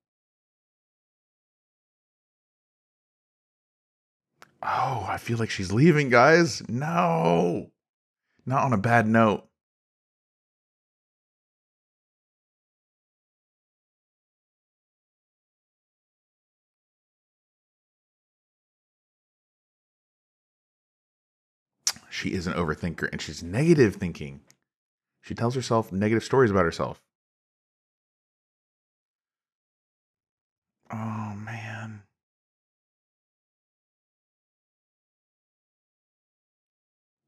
Oh, 4.63 5.07
I 5.09 5.19
feel 5.19 5.39
like 5.39 5.51
she's 5.51 5.73
leaving, 5.73 6.09
guys. 6.09 6.63
No. 6.69 7.71
Not 8.47 8.65
on 8.65 8.73
a 8.73 8.79
bad 8.79 9.07
note. 9.07 9.49
She 22.09 22.35
is 22.35 22.47
an 22.47 22.53
overthinker 22.53 23.09
and 23.11 23.21
she's 23.21 23.43
negative 23.43 23.97
thinking. 23.97 24.43
She 25.23 25.35
tells 25.35 25.55
herself 25.57 25.91
negative 25.91 26.23
stories 26.23 26.51
about 26.51 26.65
herself. 26.65 27.03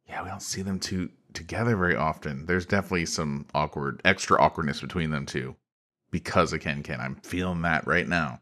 Yeah, 0.08 0.22
we 0.22 0.28
don't 0.28 0.42
see 0.42 0.62
them 0.62 0.78
two 0.80 1.10
together 1.32 1.76
very 1.76 1.96
often. 1.96 2.46
There's 2.46 2.66
definitely 2.66 3.06
some 3.06 3.46
awkward, 3.54 4.00
extra 4.04 4.40
awkwardness 4.40 4.80
between 4.80 5.10
them 5.10 5.26
two 5.26 5.56
because 6.10 6.52
of 6.52 6.60
Ken 6.60 6.82
Ken. 6.82 7.00
I'm 7.00 7.16
feeling 7.16 7.62
that 7.62 7.86
right 7.86 8.06
now. 8.08 8.40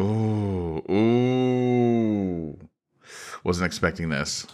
Ooh, 0.00 0.82
ooh. 0.90 2.58
Wasn't 3.44 3.66
expecting 3.66 4.08
this. 4.10 4.46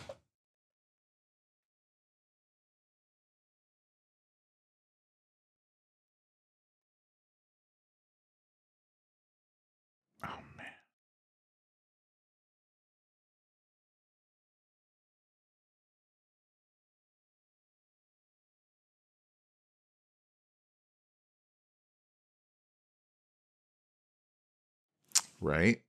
Right? 25.43 25.83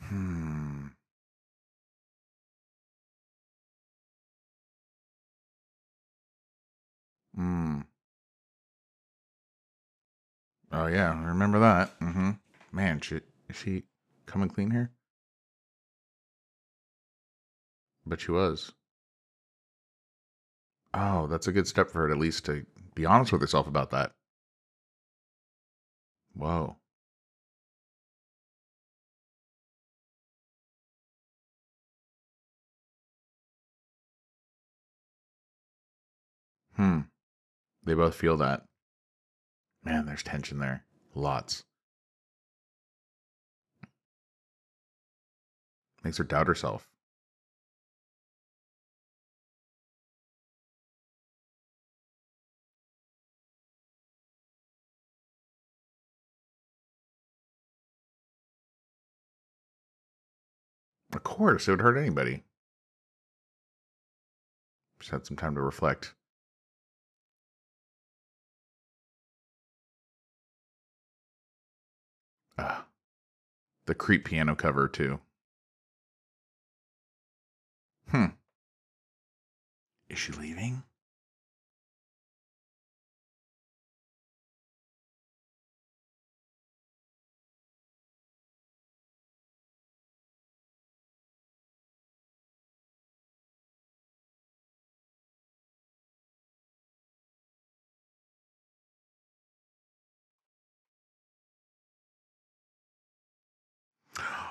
Hmm. 0.00 0.86
Hmm. 7.34 7.80
Oh 10.72 10.86
yeah, 10.86 11.12
I 11.12 11.24
remember 11.28 11.58
that. 11.58 11.98
Mm-hmm. 12.00 12.30
Man, 12.72 13.00
she, 13.00 13.16
is 13.48 13.56
she 13.56 13.84
coming 14.26 14.48
clean 14.48 14.70
here? 14.70 14.92
But 18.06 18.20
she 18.22 18.30
was. 18.32 18.72
Oh, 20.94 21.26
that's 21.28 21.46
a 21.46 21.52
good 21.52 21.68
step 21.68 21.90
for 21.90 22.00
her 22.06 22.10
at 22.10 22.18
least 22.18 22.44
to 22.46 22.66
be 22.94 23.06
honest 23.06 23.30
with 23.32 23.40
herself 23.40 23.66
about 23.68 23.90
that. 23.90 24.14
Whoa. 26.36 26.76
Hmm. 36.76 37.00
They 37.84 37.94
both 37.94 38.14
feel 38.14 38.36
that. 38.36 38.64
Man, 39.82 40.04
there's 40.04 40.22
tension 40.22 40.58
there. 40.58 40.84
Lots. 41.14 41.62
Makes 46.04 46.18
her 46.18 46.24
doubt 46.24 46.48
herself. 46.48 46.86
Of 61.16 61.22
course, 61.22 61.66
it 61.66 61.70
would 61.70 61.80
hurt 61.80 61.96
anybody. 61.96 62.44
Just 64.98 65.10
had 65.10 65.26
some 65.26 65.36
time 65.36 65.54
to 65.54 65.62
reflect. 65.62 66.14
Uh, 72.58 72.82
the 73.86 73.94
creep 73.94 74.26
piano 74.26 74.54
cover 74.54 74.88
too. 74.88 75.20
Hmm. 78.08 78.26
Is 80.10 80.18
she 80.18 80.32
leaving? 80.32 80.82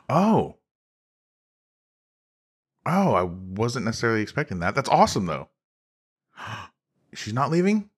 Oh. 0.10 0.58
Oh, 2.86 3.14
I 3.14 3.24
wasn't 3.24 3.86
necessarily 3.86 4.22
expecting 4.22 4.60
that. 4.60 4.76
That's 4.76 4.90
awesome 4.90 5.26
though. 5.26 5.50
She's 7.14 7.34
not 7.34 7.52
leaving? 7.52 7.90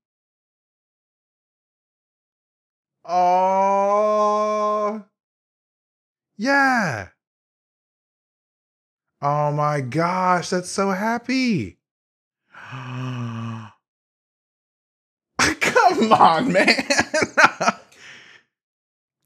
Oh. 3.03 5.03
Yeah. 6.37 7.09
Oh 9.21 9.51
my 9.51 9.81
gosh, 9.81 10.49
that's 10.49 10.69
so 10.69 10.91
happy. 10.91 11.79
Come 15.39 16.13
on, 16.13 16.53
man. 16.53 16.67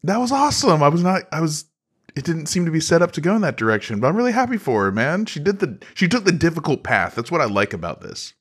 that 0.03 0.17
was 0.17 0.31
awesome. 0.31 0.81
I 0.81 0.87
was 0.87 1.03
not 1.03 1.23
I 1.31 1.41
was 1.41 1.65
it 2.15 2.25
didn't 2.25 2.47
seem 2.47 2.65
to 2.65 2.71
be 2.71 2.79
set 2.79 3.01
up 3.01 3.11
to 3.13 3.21
go 3.21 3.35
in 3.35 3.41
that 3.41 3.57
direction, 3.57 3.99
but 3.99 4.07
I'm 4.07 4.15
really 4.15 4.31
happy 4.31 4.57
for 4.57 4.85
her, 4.85 4.91
man. 4.91 5.25
She 5.25 5.39
did 5.39 5.59
the 5.59 5.79
she 5.93 6.07
took 6.07 6.25
the 6.25 6.31
difficult 6.31 6.83
path. 6.83 7.15
That's 7.15 7.31
what 7.31 7.41
I 7.41 7.45
like 7.45 7.73
about 7.73 8.01
this. 8.01 8.33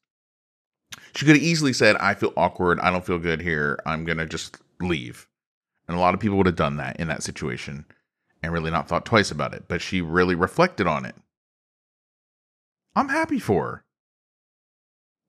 She 1.15 1.27
could 1.27 1.37
have 1.37 1.45
easily 1.45 1.73
said, 1.73 1.97
"I 1.97 2.15
feel 2.15 2.33
awkward. 2.37 2.81
I 2.81 2.91
don't 2.91 3.05
feel 3.05 3.19
good 3.19 3.41
here. 3.41 3.79
I'm 3.87 4.05
going 4.05 4.19
to 4.19 4.27
just 4.27 4.59
leave." 4.81 5.29
And 5.89 5.97
a 5.97 6.01
lot 6.01 6.15
of 6.15 6.21
people 6.21 6.37
would 6.39 6.47
have 6.47 6.57
done 6.57 6.77
that 6.77 6.99
in 7.01 7.09
that 7.09 7.23
situation 7.23 7.85
and 8.43 8.53
really 8.53 8.71
not 8.71 8.89
thought 8.89 9.05
twice 9.05 9.31
about 9.31 9.55
it, 9.55 9.65
but 9.69 9.83
she 9.83 10.01
really 10.01 10.35
reflected 10.35 10.87
on 10.87 11.05
it. 11.05 11.17
I'm 12.95 13.09
happy 13.09 13.39
for 13.39 13.65
her. 13.65 13.85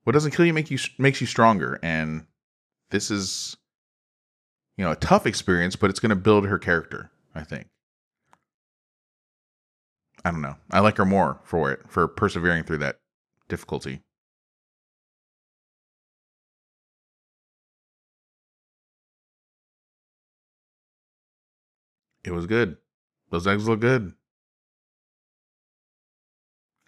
What 0.03 0.13
doesn't 0.13 0.31
kill 0.31 0.45
you 0.45 0.53
make 0.53 0.71
you 0.71 0.79
makes 0.97 1.21
you 1.21 1.27
stronger 1.27 1.79
and 1.83 2.25
this 2.89 3.11
is 3.11 3.57
you 4.81 4.85
know, 4.85 4.91
a 4.91 4.95
tough 4.95 5.27
experience, 5.27 5.75
but 5.75 5.91
it's 5.91 5.99
going 5.99 6.09
to 6.09 6.15
build 6.15 6.47
her 6.47 6.57
character, 6.57 7.11
I 7.35 7.43
think. 7.43 7.67
I 10.25 10.31
don't 10.31 10.41
know. 10.41 10.55
I 10.71 10.79
like 10.79 10.97
her 10.97 11.05
more 11.05 11.39
for 11.43 11.71
it, 11.71 11.81
for 11.89 12.07
persevering 12.07 12.63
through 12.63 12.79
that 12.79 12.99
difficulty. 13.49 14.01
It 22.23 22.31
was 22.31 22.47
good. 22.47 22.77
Those 23.29 23.45
eggs 23.47 23.67
look 23.67 23.79
good. 23.79 24.13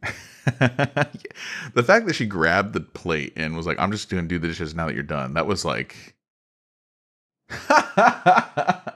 the 0.46 1.84
fact 1.86 2.06
that 2.06 2.16
she 2.16 2.26
grabbed 2.26 2.74
the 2.74 2.82
plate 2.82 3.34
and 3.36 3.56
was 3.56 3.66
like, 3.66 3.80
I'm 3.80 3.92
just 3.92 4.10
going 4.10 4.24
to 4.24 4.28
do 4.28 4.40
the 4.40 4.48
dishes 4.48 4.76
now 4.76 4.88
that 4.88 4.94
you're 4.94 5.04
done, 5.04 5.34
that 5.36 5.48
was 5.48 5.64
like. 5.66 6.16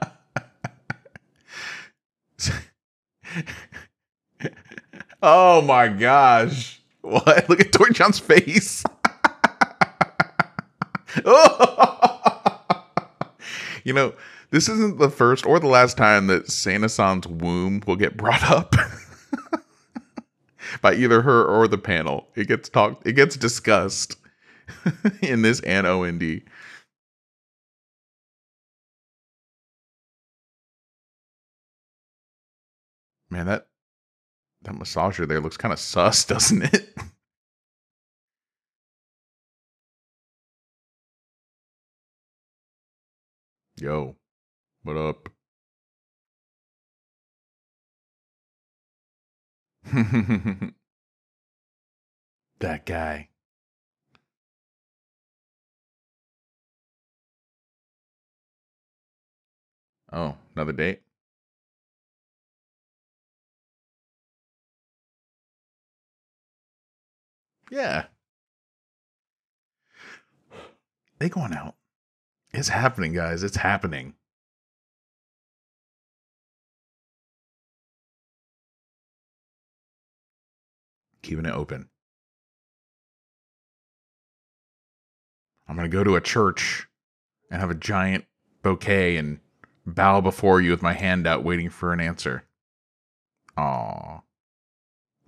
oh 5.22 5.62
my 5.62 5.88
gosh. 5.88 6.80
What? 7.00 7.48
Look 7.48 7.60
at 7.60 7.72
Tori-chan's 7.72 8.18
face. 8.18 8.84
you 13.84 13.92
know, 13.92 14.12
this 14.50 14.68
isn't 14.68 14.98
the 14.98 15.10
first 15.10 15.46
or 15.46 15.58
the 15.60 15.66
last 15.66 15.96
time 15.96 16.26
that 16.28 16.50
Sana 16.50 16.88
San's 16.88 17.26
womb 17.26 17.82
will 17.86 17.96
get 17.96 18.16
brought 18.16 18.42
up 18.50 18.74
by 20.82 20.94
either 20.94 21.22
her 21.22 21.44
or 21.44 21.68
the 21.68 21.78
panel. 21.78 22.28
It 22.34 22.48
gets 22.48 22.68
talked, 22.68 23.06
it 23.06 23.12
gets 23.14 23.36
discussed 23.36 24.16
in 25.22 25.42
this 25.42 25.60
and 25.60 25.86
BGND. 25.86 26.42
Man, 33.30 33.46
that 33.46 33.66
that 34.68 34.76
massager 34.78 35.26
there 35.26 35.40
looks 35.40 35.56
kind 35.56 35.72
of 35.72 35.78
sus, 35.80 36.24
doesn't 36.26 36.62
it? 36.62 36.94
Yo, 43.76 44.16
what 44.82 44.96
up? 44.96 45.28
that 52.60 52.84
guy. 52.86 53.28
Oh, 60.12 60.36
another 60.54 60.72
date? 60.72 61.02
Yeah. 67.70 68.06
They 71.18 71.28
going 71.28 71.52
out. 71.52 71.74
It's 72.52 72.68
happening, 72.68 73.12
guys. 73.12 73.42
It's 73.42 73.56
happening. 73.56 74.14
Keeping 81.22 81.44
it 81.44 81.52
open. 81.52 81.88
I'm 85.68 85.76
going 85.76 85.90
to 85.90 85.94
go 85.94 86.02
to 86.02 86.16
a 86.16 86.20
church 86.20 86.86
and 87.50 87.60
have 87.60 87.70
a 87.70 87.74
giant 87.74 88.24
bouquet 88.62 89.16
and 89.16 89.40
bow 89.84 90.20
before 90.20 90.60
you 90.60 90.70
with 90.70 90.82
my 90.82 90.94
hand 90.94 91.26
out 91.26 91.44
waiting 91.44 91.68
for 91.68 91.92
an 91.92 92.00
answer. 92.00 92.44
Aw. 93.58 94.20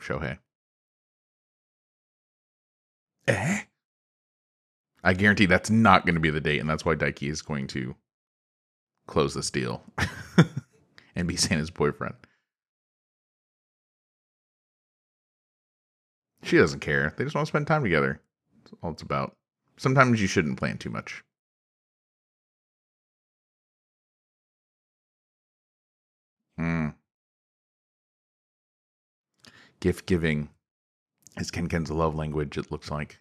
Shohei. 0.01 0.39
Eh? 3.31 3.61
I 5.03 5.15
guarantee 5.15 5.47
that's 5.47 5.71
not 5.71 6.05
going 6.05 6.15
to 6.15 6.21
be 6.21 6.31
the 6.31 6.41
date, 6.41 6.61
and 6.61 6.69
that's 6.69 6.85
why 6.85 6.95
Daiki 6.95 7.31
is 7.31 7.43
going 7.43 7.67
to 7.69 7.95
close 9.07 9.35
this 9.35 9.51
deal 9.51 9.83
and 11.17 11.27
be 11.27 11.37
Sana's 11.37 11.71
boyfriend. 11.71 12.15
She 16.43 16.57
doesn't 16.57 16.81
care. 16.81 17.15
They 17.17 17.25
just 17.25 17.35
want 17.35 17.47
to 17.47 17.51
spend 17.51 17.67
time 17.67 17.83
together. 17.83 18.21
That's 18.65 18.75
all 18.83 18.91
it's 18.93 19.03
about. 19.03 19.37
Sometimes 19.77 20.21
you 20.21 20.27
shouldn't 20.27 20.59
plan 20.59 20.79
too 20.79 20.91
much. 20.91 21.23
Hmm. 26.59 26.89
Gift 29.81 30.07
giving 30.07 30.51
is 31.41 31.51
Ken 31.51 31.69
Ken's 31.69 31.91
love 31.91 32.15
language, 32.15 32.57
it 32.59 32.71
looks 32.71 32.91
like. 32.91 33.21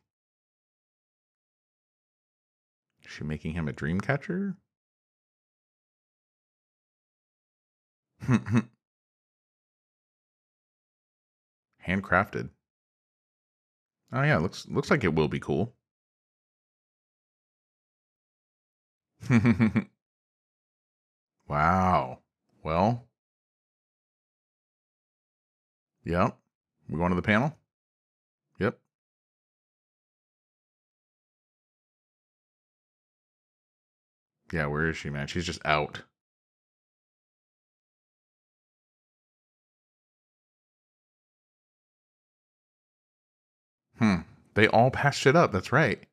Is 3.04 3.12
she 3.12 3.24
making 3.24 3.54
him 3.54 3.68
a 3.68 3.74
dream 3.74 4.02
catcher? 4.02 4.58
Handcrafted. 11.88 12.50
Oh 14.12 14.24
yeah, 14.24 14.38
looks 14.38 14.68
looks 14.68 14.92
like 14.92 15.04
it 15.04 15.14
will 15.14 15.28
be 15.28 15.40
cool. 15.40 15.76
wow. 21.48 22.20
Well. 22.64 23.08
Yep. 26.06 26.38
We 26.90 26.98
going 26.98 27.10
to 27.12 27.16
the 27.16 27.22
panel? 27.22 27.56
Yeah, 34.52 34.68
where 34.68 34.88
is 34.90 34.98
she, 34.98 35.10
man? 35.10 35.28
She's 35.28 35.46
just 35.46 35.66
out. 35.66 36.04
Hmm. 44.00 44.22
They 44.56 44.68
all 44.68 44.90
passed 44.90 45.28
it 45.28 45.36
up. 45.36 45.52
That's 45.52 45.72
right. 45.72 46.04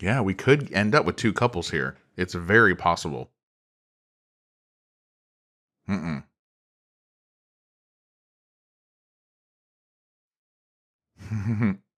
Yeah, 0.00 0.20
we 0.20 0.34
could 0.34 0.70
end 0.74 0.94
up 0.94 1.06
with 1.06 1.16
two 1.16 1.32
couples 1.32 1.70
here. 1.70 1.96
It's 2.14 2.34
very 2.34 2.74
possible. 2.76 3.30
Mm-mm. 5.88 6.24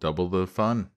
Double 0.00 0.28
the 0.28 0.46
fun. 0.48 0.90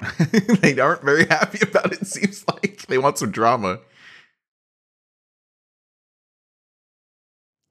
they 0.60 0.78
aren't 0.78 1.02
very 1.02 1.26
happy 1.26 1.58
about 1.62 1.92
it, 1.92 2.06
seems 2.06 2.44
like. 2.48 2.86
They 2.86 2.98
want 2.98 3.18
some 3.18 3.30
drama. 3.30 3.80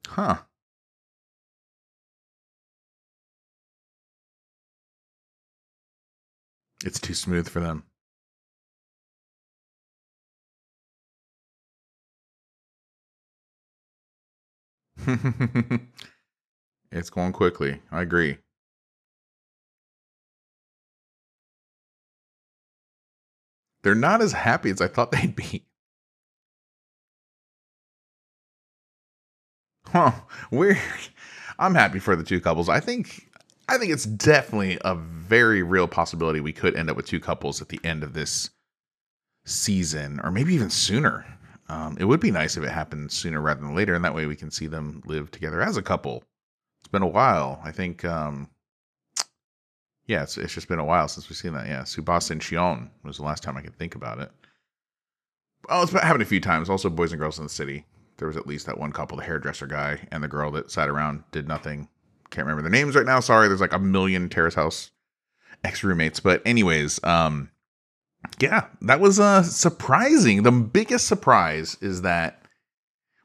Huh. 0.07 0.43
It's 6.83 6.99
too 6.99 7.13
smooth 7.13 7.47
for 7.47 7.59
them. 7.61 7.83
it's 16.91 17.09
going 17.09 17.33
quickly. 17.33 17.81
I 17.91 18.01
agree. 18.01 18.37
They're 23.83 23.95
not 23.95 24.21
as 24.21 24.31
happy 24.31 24.69
as 24.69 24.81
I 24.81 24.87
thought 24.87 25.11
they'd 25.11 25.35
be. 25.35 25.65
Huh. 29.87 30.11
Weird. 30.51 30.77
I'm 31.59 31.75
happy 31.75 31.99
for 31.99 32.15
the 32.15 32.23
two 32.23 32.41
couples. 32.41 32.67
I 32.69 32.79
think 32.79 33.29
I 33.67 33.77
think 33.77 33.93
it's 33.93 34.05
definitely 34.05 34.77
a 34.83 34.95
very 34.95 35.63
real 35.63 35.87
possibility 35.87 36.39
we 36.39 36.53
could 36.53 36.75
end 36.75 36.89
up 36.89 36.97
with 36.97 37.07
two 37.07 37.19
couples 37.19 37.61
at 37.61 37.69
the 37.69 37.79
end 37.83 38.03
of 38.03 38.13
this 38.13 38.49
season, 39.45 40.19
or 40.23 40.31
maybe 40.31 40.53
even 40.53 40.69
sooner. 40.69 41.25
Um, 41.69 41.97
it 41.99 42.05
would 42.05 42.19
be 42.19 42.31
nice 42.31 42.57
if 42.57 42.63
it 42.63 42.69
happened 42.69 43.11
sooner 43.11 43.41
rather 43.41 43.61
than 43.61 43.75
later, 43.75 43.95
and 43.95 44.03
that 44.03 44.13
way 44.13 44.25
we 44.25 44.35
can 44.35 44.51
see 44.51 44.67
them 44.67 45.01
live 45.05 45.31
together 45.31 45.61
as 45.61 45.77
a 45.77 45.81
couple. 45.81 46.23
It's 46.81 46.89
been 46.89 47.01
a 47.01 47.07
while. 47.07 47.61
I 47.63 47.71
think, 47.71 48.03
um, 48.03 48.49
yeah, 50.07 50.23
it's, 50.23 50.37
it's 50.37 50.53
just 50.53 50.67
been 50.67 50.79
a 50.79 50.85
while 50.85 51.07
since 51.07 51.29
we've 51.29 51.37
seen 51.37 51.53
that. 51.53 51.67
Yeah, 51.67 51.83
Tsubasa 51.83 52.31
and 52.31 52.41
Shion 52.41 52.89
was 53.03 53.17
the 53.17 53.23
last 53.23 53.43
time 53.43 53.57
I 53.57 53.61
could 53.61 53.77
think 53.77 53.95
about 53.95 54.19
it. 54.19 54.31
Oh, 55.69 55.83
it's 55.83 55.93
happened 55.93 56.21
a 56.21 56.25
few 56.25 56.41
times. 56.41 56.69
Also, 56.69 56.89
Boys 56.89 57.13
and 57.13 57.19
Girls 57.19 57.37
in 57.37 57.45
the 57.45 57.49
City. 57.49 57.85
There 58.17 58.27
was 58.27 58.37
at 58.37 58.45
least 58.45 58.65
that 58.65 58.77
one 58.77 58.91
couple, 58.91 59.17
the 59.17 59.23
hairdresser 59.23 59.65
guy 59.65 60.05
and 60.11 60.21
the 60.21 60.27
girl 60.27 60.51
that 60.51 60.69
sat 60.69 60.89
around, 60.89 61.23
did 61.31 61.47
nothing. 61.47 61.87
Can't 62.33 62.47
remember 62.47 62.67
their 62.67 62.71
names 62.71 62.95
right 62.95 63.05
now. 63.05 63.19
Sorry, 63.19 63.47
there's 63.47 63.61
like 63.61 63.73
a 63.73 63.79
million 63.79 64.27
Terrace 64.27 64.55
House 64.55 64.89
ex 65.63 65.83
roommates. 65.83 66.19
But 66.19 66.41
anyways, 66.47 66.99
um, 67.03 67.51
yeah, 68.39 68.65
that 68.81 68.99
was 68.99 69.19
uh 69.19 69.43
surprising. 69.43 70.41
The 70.41 70.51
biggest 70.51 71.05
surprise 71.05 71.77
is 71.79 72.01
that 72.01 72.41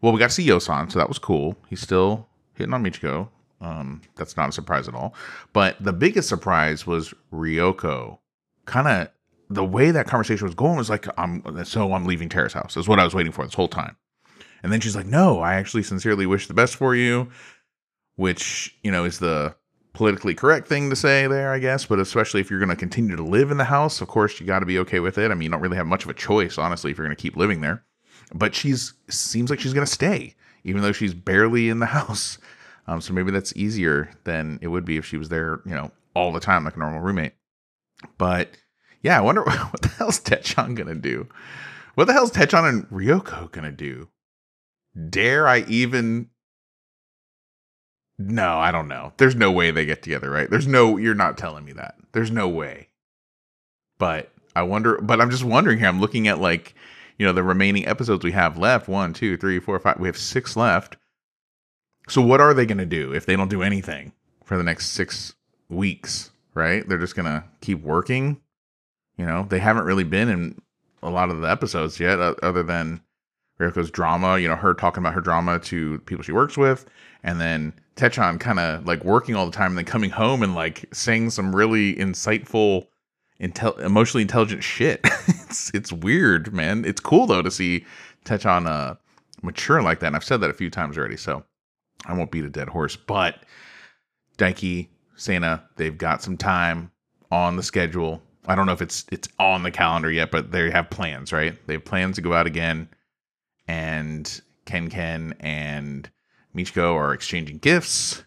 well, 0.02 0.12
we 0.12 0.18
got 0.18 0.28
to 0.28 0.34
see 0.34 0.46
Yosan, 0.46 0.92
so 0.92 0.98
that 0.98 1.08
was 1.08 1.18
cool. 1.18 1.56
He's 1.70 1.80
still 1.80 2.28
hitting 2.52 2.74
on 2.74 2.84
Michiko. 2.84 3.30
Um, 3.62 4.02
that's 4.14 4.36
not 4.36 4.50
a 4.50 4.52
surprise 4.52 4.88
at 4.88 4.94
all. 4.94 5.14
But 5.54 5.82
the 5.82 5.94
biggest 5.94 6.28
surprise 6.28 6.86
was 6.86 7.14
Ryoko. 7.32 8.18
Kind 8.66 8.88
of 8.88 9.08
the 9.48 9.64
way 9.64 9.90
that 9.90 10.06
conversation 10.06 10.46
was 10.46 10.54
going 10.54 10.76
was 10.76 10.90
like, 10.90 11.06
I'm 11.16 11.64
so 11.64 11.94
I'm 11.94 12.04
leaving 12.04 12.28
Terrace 12.28 12.52
House. 12.52 12.76
Is 12.76 12.86
what 12.86 13.00
I 13.00 13.04
was 13.04 13.14
waiting 13.14 13.32
for 13.32 13.42
this 13.42 13.54
whole 13.54 13.68
time. 13.68 13.96
And 14.62 14.70
then 14.70 14.80
she's 14.80 14.94
like, 14.94 15.06
No, 15.06 15.40
I 15.40 15.54
actually 15.54 15.82
sincerely 15.82 16.26
wish 16.26 16.46
the 16.46 16.54
best 16.54 16.76
for 16.76 16.94
you, 16.94 17.30
which, 18.18 18.76
you 18.82 18.90
know, 18.90 19.04
is 19.04 19.20
the 19.20 19.54
politically 19.92 20.34
correct 20.34 20.66
thing 20.66 20.90
to 20.90 20.96
say 20.96 21.28
there, 21.28 21.52
I 21.52 21.60
guess. 21.60 21.86
But 21.86 22.00
especially 22.00 22.40
if 22.40 22.50
you're 22.50 22.58
going 22.58 22.68
to 22.68 22.76
continue 22.76 23.14
to 23.14 23.22
live 23.22 23.52
in 23.52 23.58
the 23.58 23.64
house, 23.64 24.00
of 24.00 24.08
course, 24.08 24.40
you 24.40 24.46
got 24.46 24.58
to 24.58 24.66
be 24.66 24.80
okay 24.80 24.98
with 24.98 25.18
it. 25.18 25.30
I 25.30 25.34
mean, 25.34 25.42
you 25.44 25.50
don't 25.50 25.60
really 25.60 25.76
have 25.76 25.86
much 25.86 26.02
of 26.02 26.10
a 26.10 26.14
choice, 26.14 26.58
honestly, 26.58 26.90
if 26.90 26.98
you're 26.98 27.06
going 27.06 27.16
to 27.16 27.22
keep 27.22 27.36
living 27.36 27.60
there. 27.60 27.84
But 28.34 28.56
she's 28.56 28.92
seems 29.08 29.50
like 29.50 29.60
she's 29.60 29.72
going 29.72 29.86
to 29.86 29.92
stay, 29.92 30.34
even 30.64 30.82
though 30.82 30.90
she's 30.90 31.14
barely 31.14 31.68
in 31.68 31.78
the 31.78 31.86
house. 31.98 32.38
Um, 32.88 33.00
so 33.00 33.12
maybe 33.12 33.30
that's 33.30 33.54
easier 33.54 34.10
than 34.24 34.58
it 34.62 34.68
would 34.68 34.84
be 34.84 34.96
if 34.96 35.06
she 35.06 35.16
was 35.16 35.28
there, 35.28 35.60
you 35.64 35.74
know, 35.76 35.92
all 36.14 36.32
the 36.32 36.40
time 36.40 36.64
like 36.64 36.74
a 36.74 36.80
normal 36.80 37.00
roommate. 37.00 37.34
But 38.18 38.50
yeah, 39.00 39.16
I 39.16 39.20
wonder 39.20 39.42
what 39.44 39.80
the 39.80 39.88
hell's 39.90 40.18
Tecchan 40.18 40.74
gonna 40.74 40.96
do. 40.96 41.28
What 41.94 42.08
the 42.08 42.14
hell's 42.14 42.32
Tecchan 42.32 42.68
and 42.68 42.88
Ryoko 42.90 43.52
gonna 43.52 43.70
do? 43.70 44.08
Dare 45.08 45.46
I 45.46 45.60
even 45.68 46.30
no, 48.18 48.58
I 48.58 48.72
don't 48.72 48.88
know. 48.88 49.12
There's 49.16 49.36
no 49.36 49.52
way 49.52 49.70
they 49.70 49.86
get 49.86 50.02
together, 50.02 50.30
right? 50.30 50.50
There's 50.50 50.66
no, 50.66 50.96
you're 50.96 51.14
not 51.14 51.38
telling 51.38 51.64
me 51.64 51.72
that. 51.72 51.94
There's 52.12 52.30
no 52.30 52.48
way. 52.48 52.88
But 53.98 54.32
I 54.56 54.62
wonder, 54.62 54.98
but 55.00 55.20
I'm 55.20 55.30
just 55.30 55.44
wondering 55.44 55.78
here. 55.78 55.88
I'm 55.88 56.00
looking 56.00 56.26
at 56.26 56.40
like, 56.40 56.74
you 57.16 57.26
know, 57.26 57.32
the 57.32 57.42
remaining 57.42 57.86
episodes 57.86 58.24
we 58.24 58.32
have 58.32 58.58
left 58.58 58.88
one, 58.88 59.12
two, 59.12 59.36
three, 59.36 59.60
four, 59.60 59.78
five. 59.78 60.00
We 60.00 60.08
have 60.08 60.18
six 60.18 60.56
left. 60.56 60.96
So 62.08 62.22
what 62.22 62.40
are 62.40 62.54
they 62.54 62.66
going 62.66 62.78
to 62.78 62.86
do 62.86 63.12
if 63.12 63.26
they 63.26 63.36
don't 63.36 63.50
do 63.50 63.62
anything 63.62 64.12
for 64.44 64.56
the 64.56 64.62
next 64.62 64.90
six 64.90 65.34
weeks, 65.68 66.30
right? 66.54 66.88
They're 66.88 66.98
just 66.98 67.14
going 67.14 67.26
to 67.26 67.44
keep 67.60 67.82
working. 67.82 68.40
You 69.16 69.26
know, 69.26 69.46
they 69.48 69.58
haven't 69.58 69.84
really 69.84 70.04
been 70.04 70.28
in 70.28 70.60
a 71.02 71.10
lot 71.10 71.30
of 71.30 71.40
the 71.40 71.50
episodes 71.50 72.00
yet, 72.00 72.18
other 72.18 72.62
than 72.62 73.00
Ryoko's 73.60 73.90
drama, 73.90 74.38
you 74.38 74.48
know, 74.48 74.56
her 74.56 74.74
talking 74.74 75.02
about 75.02 75.14
her 75.14 75.20
drama 75.20 75.58
to 75.60 75.98
people 76.00 76.22
she 76.22 76.32
works 76.32 76.56
with, 76.56 76.86
and 77.22 77.40
then 77.40 77.72
Tecchan 77.96 78.38
kind 78.38 78.58
of 78.58 78.86
like 78.86 79.04
working 79.04 79.34
all 79.34 79.46
the 79.46 79.52
time 79.52 79.72
and 79.72 79.78
then 79.78 79.84
coming 79.84 80.10
home 80.10 80.42
and 80.42 80.54
like 80.54 80.84
saying 80.92 81.30
some 81.30 81.54
really 81.54 81.94
insightful, 81.94 82.86
intel- 83.40 83.78
emotionally 83.80 84.22
intelligent 84.22 84.62
shit. 84.62 85.00
it's 85.26 85.70
it's 85.74 85.92
weird, 85.92 86.52
man. 86.52 86.84
It's 86.84 87.00
cool 87.00 87.26
though 87.26 87.42
to 87.42 87.50
see 87.50 87.84
Tecchan 88.24 88.66
uh, 88.66 88.94
mature 89.42 89.82
like 89.82 90.00
that. 90.00 90.08
And 90.08 90.16
I've 90.16 90.24
said 90.24 90.40
that 90.40 90.50
a 90.50 90.54
few 90.54 90.70
times 90.70 90.96
already, 90.96 91.16
so 91.16 91.44
I 92.06 92.14
won't 92.14 92.30
beat 92.30 92.44
a 92.44 92.50
dead 92.50 92.68
horse. 92.68 92.96
But 92.96 93.42
Daiki, 94.38 94.88
Sana, 95.16 95.64
they've 95.76 95.98
got 95.98 96.22
some 96.22 96.36
time 96.36 96.92
on 97.30 97.56
the 97.56 97.62
schedule. 97.62 98.22
I 98.46 98.54
don't 98.54 98.66
know 98.66 98.72
if 98.72 98.80
it's 98.80 99.04
it's 99.10 99.28
on 99.38 99.64
the 99.64 99.70
calendar 99.70 100.10
yet, 100.10 100.30
but 100.30 100.52
they 100.52 100.70
have 100.70 100.88
plans, 100.88 101.32
right? 101.32 101.54
They 101.66 101.74
have 101.74 101.84
plans 101.84 102.16
to 102.16 102.22
go 102.22 102.32
out 102.32 102.46
again, 102.46 102.88
and 103.66 104.40
Ken 104.64 104.88
Ken 104.88 105.34
and 105.40 106.08
Michiko 106.54 106.94
are 106.94 107.12
exchanging 107.12 107.58
gifts. 107.58 108.24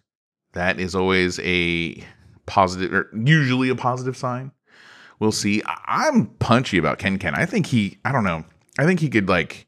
That 0.53 0.80
is 0.80 0.95
always 0.95 1.39
a 1.39 2.03
positive, 2.45 2.93
or 2.93 3.09
usually 3.13 3.69
a 3.69 3.76
positive 3.76 4.17
sign. 4.17 4.51
We'll 5.19 5.32
see. 5.32 5.61
I'm 5.86 6.28
punchy 6.39 6.78
about 6.78 6.97
Ken 6.97 7.17
Ken. 7.19 7.36
I 7.36 7.45
think 7.45 7.67
he, 7.67 7.99
I 8.03 8.11
don't 8.11 8.24
know. 8.24 8.43
I 8.80 8.86
think 8.86 8.99
he 8.99 9.09
could 9.09 9.30
like 9.30 9.67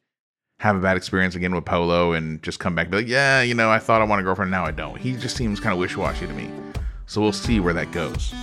have 0.59 0.75
a 0.75 0.79
bad 0.79 0.97
experience 0.97 1.35
again 1.35 1.53
with 1.53 1.65
Polo 1.65 2.13
and 2.13 2.41
just 2.41 2.59
come 2.59 2.73
back 2.73 2.85
and 2.85 2.91
be 2.91 2.97
like, 2.97 3.07
yeah, 3.07 3.41
you 3.41 3.53
know, 3.53 3.69
I 3.69 3.79
thought 3.79 4.01
I 4.01 4.05
want 4.05 4.21
a 4.21 4.23
girlfriend, 4.23 4.49
now 4.49 4.65
I 4.65 4.71
don't. 4.71 4.97
He 4.97 5.13
just 5.13 5.35
seems 5.35 5.59
kind 5.59 5.73
of 5.73 5.79
wishy 5.79 5.97
washy 5.97 6.25
to 6.25 6.33
me. 6.33 6.49
So 7.05 7.21
we'll 7.21 7.33
see 7.33 7.59
where 7.59 7.73
that 7.73 7.91
goes. 7.91 8.33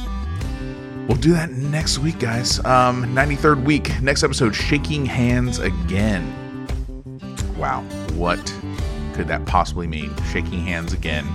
We'll 1.09 1.19
do 1.19 1.33
that 1.33 1.51
next 1.51 1.99
week, 1.99 2.21
guys. 2.21 2.65
Um, 2.65 3.05
93rd 3.17 3.65
week, 3.65 4.01
next 4.01 4.23
episode, 4.23 4.55
Shaking 4.55 5.05
Hands 5.07 5.59
Again. 5.59 6.37
Wow, 7.59 7.83
what 8.15 8.39
could 9.21 9.29
that 9.29 9.45
possibly 9.45 9.87
mean? 9.87 10.11
Shaking 10.33 10.61
hands 10.61 10.95
again. 10.95 11.27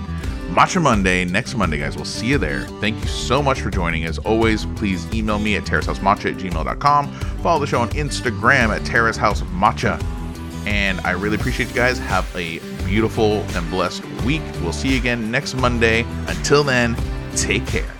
Matcha 0.48 0.82
Monday, 0.82 1.24
next 1.24 1.54
Monday, 1.54 1.78
guys. 1.78 1.94
We'll 1.94 2.04
see 2.04 2.26
you 2.26 2.36
there. 2.36 2.62
Thank 2.80 3.00
you 3.00 3.06
so 3.06 3.40
much 3.40 3.60
for 3.60 3.70
joining. 3.70 4.04
As 4.06 4.18
always, 4.18 4.66
please 4.74 5.06
email 5.14 5.38
me 5.38 5.54
at 5.54 5.62
terracehousematcha 5.62 6.32
at 6.32 6.36
gmail.com. 6.38 7.12
Follow 7.42 7.60
the 7.60 7.66
show 7.68 7.80
on 7.80 7.90
Instagram 7.90 8.74
at 8.74 8.82
terracehousematcha. 8.82 10.02
And 10.66 11.00
I 11.02 11.12
really 11.12 11.36
appreciate 11.36 11.68
you 11.68 11.76
guys. 11.76 12.00
Have 12.00 12.28
a 12.34 12.58
beautiful 12.86 13.44
and 13.54 13.70
blessed 13.70 14.04
week. 14.24 14.42
We'll 14.62 14.72
see 14.72 14.88
you 14.88 14.98
again 14.98 15.30
next 15.30 15.54
Monday. 15.54 16.04
Until 16.26 16.64
then, 16.64 16.96
take 17.36 17.64
care. 17.68 17.95